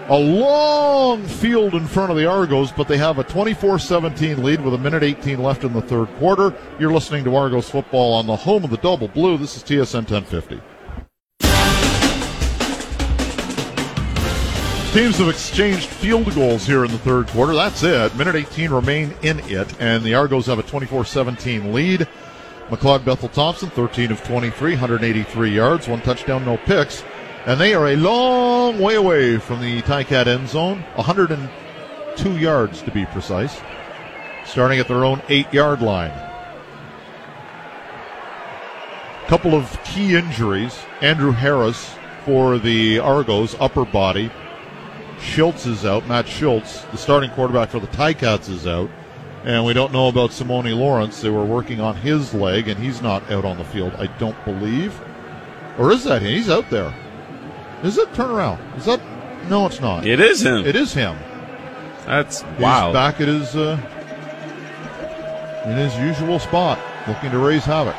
a 0.09 0.17
long 0.17 1.25
field 1.25 1.73
in 1.73 1.87
front 1.87 2.11
of 2.11 2.17
the 2.17 2.25
Argos, 2.25 2.71
but 2.71 2.87
they 2.87 2.97
have 2.97 3.17
a 3.17 3.23
24 3.23 3.79
17 3.79 4.43
lead 4.43 4.61
with 4.61 4.73
a 4.73 4.77
minute 4.77 5.03
18 5.03 5.41
left 5.41 5.63
in 5.63 5.73
the 5.73 5.81
third 5.81 6.07
quarter. 6.17 6.53
You're 6.79 6.93
listening 6.93 7.23
to 7.23 7.35
Argos 7.35 7.69
football 7.69 8.13
on 8.13 8.27
the 8.27 8.35
home 8.35 8.63
of 8.63 8.69
the 8.69 8.77
double 8.77 9.07
blue. 9.07 9.37
This 9.37 9.57
is 9.57 9.63
TSN 9.63 10.09
1050. 10.09 10.61
Teams 14.93 15.17
have 15.17 15.29
exchanged 15.29 15.87
field 15.87 16.33
goals 16.33 16.65
here 16.65 16.83
in 16.83 16.91
the 16.91 16.97
third 16.97 17.27
quarter. 17.27 17.53
That's 17.53 17.83
it. 17.83 18.15
Minute 18.15 18.35
18 18.35 18.71
remain 18.71 19.13
in 19.21 19.39
it, 19.41 19.79
and 19.79 20.03
the 20.03 20.15
Argos 20.15 20.47
have 20.47 20.57
a 20.57 20.63
24 20.63 21.05
17 21.05 21.71
lead. 21.71 22.07
McLeod 22.69 23.05
Bethel 23.05 23.29
Thompson, 23.29 23.69
13 23.69 24.11
of 24.11 24.23
23, 24.23 24.71
183 24.71 25.49
yards, 25.51 25.87
one 25.87 26.01
touchdown, 26.01 26.45
no 26.45 26.57
picks. 26.57 27.03
And 27.45 27.59
they 27.59 27.75
are 27.75 27.87
a 27.87 27.95
long 27.95 28.79
way 28.79 28.95
away 28.95 29.37
from 29.37 29.61
the 29.61 29.81
Ticat 29.83 30.25
end 30.25 30.49
zone, 30.49 30.81
102 30.95 32.37
yards 32.37 32.81
to 32.81 32.89
be 32.89 33.05
precise, 33.05 33.59
starting 34.45 34.79
at 34.79 34.87
their 34.87 35.05
own 35.05 35.21
eight 35.29 35.53
yard 35.53 35.81
line. 35.81 36.11
A 39.21 39.27
Couple 39.27 39.53
of 39.53 39.79
key 39.83 40.15
injuries. 40.15 40.79
Andrew 41.01 41.31
Harris 41.31 41.93
for 42.25 42.57
the 42.57 42.99
Argos, 42.99 43.55
upper 43.59 43.85
body. 43.85 44.31
Shiltz 45.19 45.65
is 45.67 45.85
out. 45.85 46.07
Matt 46.07 46.25
Shiltz, 46.25 46.89
the 46.91 46.97
starting 46.97 47.29
quarterback 47.31 47.69
for 47.69 47.79
the 47.79 47.87
Ticats, 47.87 48.49
is 48.49 48.67
out. 48.67 48.89
And 49.43 49.65
we 49.65 49.73
don't 49.73 49.93
know 49.93 50.07
about 50.07 50.31
Simoni 50.31 50.75
Lawrence. 50.77 51.21
They 51.21 51.29
were 51.29 51.45
working 51.45 51.79
on 51.79 51.95
his 51.95 52.33
leg, 52.33 52.67
and 52.67 52.79
he's 52.79 53.01
not 53.01 53.29
out 53.31 53.45
on 53.45 53.57
the 53.57 53.63
field, 53.63 53.93
I 53.97 54.07
don't 54.17 54.43
believe. 54.45 54.99
Or 55.77 55.91
is 55.91 56.03
that 56.03 56.21
him? 56.21 56.33
He's 56.33 56.49
out 56.49 56.69
there. 56.69 56.93
Is 57.83 57.97
it? 57.97 58.13
Turn 58.13 58.31
around. 58.31 58.59
Is 58.75 58.85
that? 58.85 58.99
No, 59.49 59.65
it's 59.65 59.79
not. 59.79 60.05
It 60.05 60.19
is 60.19 60.41
him. 60.41 60.65
It 60.65 60.75
is 60.75 60.93
him. 60.93 61.17
That's 62.05 62.41
He's 62.41 62.59
wow. 62.59 62.91
back 62.91 63.21
at 63.21 63.27
his 63.27 63.55
uh, 63.55 63.77
in 65.65 65.77
his 65.77 65.95
usual 65.97 66.39
spot, 66.39 66.79
looking 67.07 67.31
to 67.31 67.37
raise 67.37 67.65
havoc. 67.65 67.95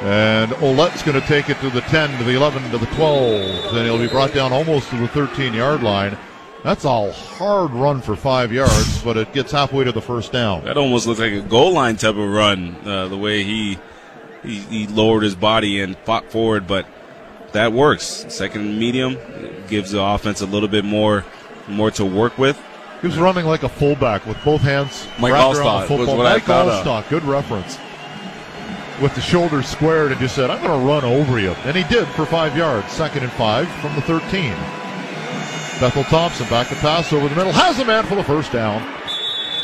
And 0.00 0.52
Ouellette's 0.52 1.02
going 1.02 1.20
to 1.20 1.26
take 1.26 1.50
it 1.50 1.58
to 1.60 1.70
the 1.70 1.80
10, 1.82 2.18
to 2.18 2.24
the 2.24 2.36
11, 2.36 2.70
to 2.70 2.78
the 2.78 2.86
12. 2.86 3.74
Then 3.74 3.84
he'll 3.84 3.98
be 3.98 4.06
brought 4.06 4.32
down 4.32 4.52
almost 4.52 4.90
to 4.90 4.96
the 4.96 5.08
13 5.08 5.54
yard 5.54 5.82
line. 5.82 6.16
That's 6.62 6.84
a 6.84 7.12
hard 7.12 7.70
run 7.72 8.00
for 8.00 8.16
five 8.16 8.52
yards, 8.52 9.02
but 9.02 9.16
it 9.16 9.32
gets 9.32 9.52
halfway 9.52 9.84
to 9.84 9.92
the 9.92 10.02
first 10.02 10.32
down. 10.32 10.64
That 10.64 10.76
almost 10.76 11.06
looks 11.06 11.20
like 11.20 11.32
a 11.32 11.40
goal 11.40 11.72
line 11.72 11.96
type 11.96 12.16
of 12.16 12.28
run, 12.28 12.76
uh, 12.84 13.08
the 13.08 13.16
way 13.16 13.44
he, 13.44 13.78
he 14.42 14.58
he 14.58 14.86
lowered 14.88 15.22
his 15.22 15.36
body 15.36 15.80
and 15.80 15.96
fought 15.98 16.30
forward, 16.30 16.66
but 16.66 16.86
that 17.52 17.72
works. 17.72 18.26
Second 18.28 18.78
medium 18.78 19.16
gives 19.68 19.92
the 19.92 20.02
offense 20.02 20.40
a 20.40 20.46
little 20.46 20.68
bit 20.68 20.84
more 20.84 21.24
more 21.68 21.90
to 21.92 22.04
work 22.04 22.36
with. 22.38 22.60
He 23.00 23.06
was 23.06 23.18
running 23.18 23.46
like 23.46 23.62
a 23.62 23.68
fullback 23.68 24.26
with 24.26 24.42
both 24.44 24.60
hands 24.60 25.06
Mike 25.20 25.32
the 25.32 25.96
was 25.96 26.08
what 26.08 26.26
I 26.26 26.34
Mike 26.34 26.42
thought 26.42 26.68
of. 26.68 26.84
Alstott, 26.84 27.08
good 27.08 27.24
reference. 27.24 27.78
With 29.02 29.14
the 29.14 29.20
shoulders 29.20 29.68
squared 29.68 30.10
and 30.10 30.20
just 30.20 30.34
said, 30.34 30.50
I'm 30.50 30.60
going 30.60 30.80
to 30.80 30.86
run 30.86 31.04
over 31.04 31.38
you. 31.38 31.52
And 31.64 31.76
he 31.76 31.84
did 31.84 32.08
for 32.08 32.26
five 32.26 32.56
yards. 32.56 32.90
Second 32.90 33.22
and 33.22 33.32
five 33.32 33.68
from 33.80 33.94
the 33.94 34.02
13. 34.02 34.50
Bethel 35.80 36.02
Thompson 36.04 36.48
back 36.48 36.68
to 36.68 36.74
pass 36.76 37.12
over 37.12 37.28
the 37.28 37.36
middle. 37.36 37.52
Has 37.52 37.78
a 37.78 37.84
man 37.84 38.04
for 38.04 38.16
the 38.16 38.24
first 38.24 38.50
down. 38.50 38.82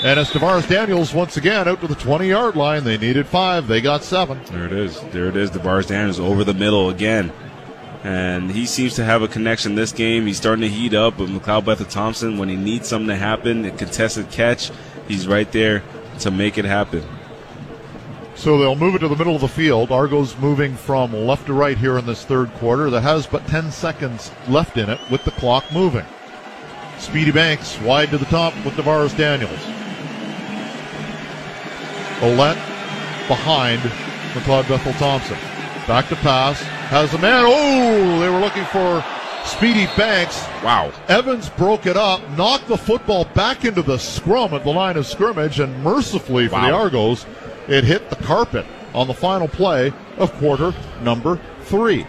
And 0.04 0.20
it's 0.20 0.30
DaVaris 0.30 0.68
Daniels 0.68 1.12
once 1.12 1.36
again 1.36 1.66
out 1.66 1.80
to 1.80 1.88
the 1.88 1.94
20 1.94 2.28
yard 2.28 2.56
line. 2.56 2.84
They 2.84 2.98
needed 2.98 3.26
five. 3.26 3.66
They 3.66 3.80
got 3.80 4.04
seven. 4.04 4.38
There 4.50 4.66
it 4.66 4.72
is. 4.72 5.00
There 5.12 5.26
it 5.26 5.36
is. 5.36 5.50
DaVaris 5.50 5.88
Daniels 5.88 6.20
over 6.20 6.44
the 6.44 6.54
middle 6.54 6.90
again. 6.90 7.32
And 8.04 8.50
he 8.50 8.66
seems 8.66 8.94
to 8.96 9.04
have 9.04 9.22
a 9.22 9.28
connection 9.28 9.74
this 9.74 9.92
game. 9.92 10.26
He's 10.26 10.36
starting 10.36 10.60
to 10.60 10.68
heat 10.68 10.92
up 10.92 11.18
with 11.18 11.30
McLeod 11.30 11.64
Bethel 11.64 11.86
Thompson. 11.86 12.38
When 12.38 12.50
he 12.50 12.56
needs 12.56 12.86
something 12.86 13.08
to 13.08 13.16
happen, 13.16 13.64
a 13.64 13.70
contested 13.70 14.30
catch, 14.30 14.70
he's 15.08 15.26
right 15.26 15.50
there 15.50 15.82
to 16.20 16.30
make 16.30 16.58
it 16.58 16.66
happen. 16.66 17.02
So 18.36 18.58
they'll 18.58 18.74
move 18.74 18.94
it 18.94 18.98
to 18.98 19.08
the 19.08 19.16
middle 19.16 19.34
of 19.34 19.40
the 19.40 19.48
field. 19.48 19.92
Argos 19.92 20.36
moving 20.38 20.74
from 20.76 21.12
left 21.12 21.46
to 21.46 21.52
right 21.52 21.78
here 21.78 21.98
in 21.98 22.06
this 22.06 22.24
third 22.24 22.52
quarter. 22.54 22.90
That 22.90 23.02
has 23.02 23.26
but 23.26 23.46
10 23.46 23.70
seconds 23.70 24.30
left 24.48 24.76
in 24.76 24.90
it 24.90 25.00
with 25.10 25.24
the 25.24 25.30
clock 25.32 25.64
moving. 25.72 26.04
Speedy 26.98 27.30
Banks 27.30 27.80
wide 27.80 28.10
to 28.10 28.18
the 28.18 28.24
top 28.26 28.54
with 28.64 28.74
DaVaris 28.74 29.16
Daniels. 29.16 29.58
Ouellette 32.20 32.56
behind 33.28 33.80
McLeod 34.32 34.68
Bethel 34.68 34.92
Thompson. 34.94 35.38
Back 35.86 36.08
to 36.08 36.16
pass. 36.16 36.60
Has 36.60 37.12
a 37.14 37.18
man. 37.18 37.44
Oh, 37.46 38.20
they 38.20 38.28
were 38.28 38.40
looking 38.40 38.64
for 38.66 39.04
Speedy 39.44 39.86
Banks. 39.96 40.42
Wow. 40.62 40.92
Evans 41.08 41.50
broke 41.50 41.86
it 41.86 41.96
up, 41.96 42.26
knocked 42.30 42.68
the 42.68 42.78
football 42.78 43.26
back 43.26 43.64
into 43.64 43.82
the 43.82 43.98
scrum 43.98 44.54
at 44.54 44.64
the 44.64 44.70
line 44.70 44.96
of 44.96 45.06
scrimmage, 45.06 45.60
and 45.60 45.82
mercifully 45.84 46.48
for 46.48 46.60
the 46.60 46.70
Argos, 46.70 47.26
it 47.68 47.84
hit 47.84 48.10
the 48.10 48.16
carpet 48.16 48.66
on 48.94 49.06
the 49.06 49.14
final 49.14 49.48
play 49.48 49.92
of 50.18 50.32
quarter 50.34 50.72
number 51.02 51.40
three. 51.62 52.06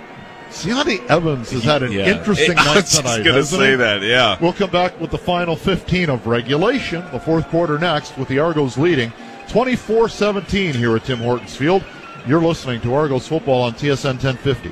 Ciante 0.51 1.05
Evans 1.09 1.49
has 1.51 1.63
had 1.63 1.83
an 1.83 1.91
Yeah. 1.91 2.05
interesting 2.17 2.51
I 2.57 2.65
night 2.65 2.75
was 2.75 2.83
just 2.91 2.97
tonight. 3.01 3.23
gonna 3.25 3.43
say 3.43 3.71
he? 3.71 3.75
that, 3.75 4.01
yeah. 4.03 4.37
We'll 4.39 4.53
come 4.53 4.69
back 4.69 4.99
with 5.01 5.11
the 5.11 5.17
final 5.17 5.55
15 5.55 6.09
of 6.09 6.27
regulation, 6.27 7.03
the 7.11 7.19
fourth 7.19 7.47
quarter 7.49 7.77
next, 7.79 8.17
with 8.17 8.27
the 8.27 8.39
Argos 8.39 8.77
leading 8.77 9.11
24 9.49 10.07
17 10.09 10.73
here 10.73 10.95
at 10.95 11.03
Tim 11.05 11.17
Hortons 11.19 11.55
Field. 11.55 11.83
You're 12.27 12.41
listening 12.41 12.81
to 12.81 12.93
Argos 12.93 13.27
football 13.27 13.63
on 13.63 13.73
TSN 13.73 14.05
1050. 14.23 14.71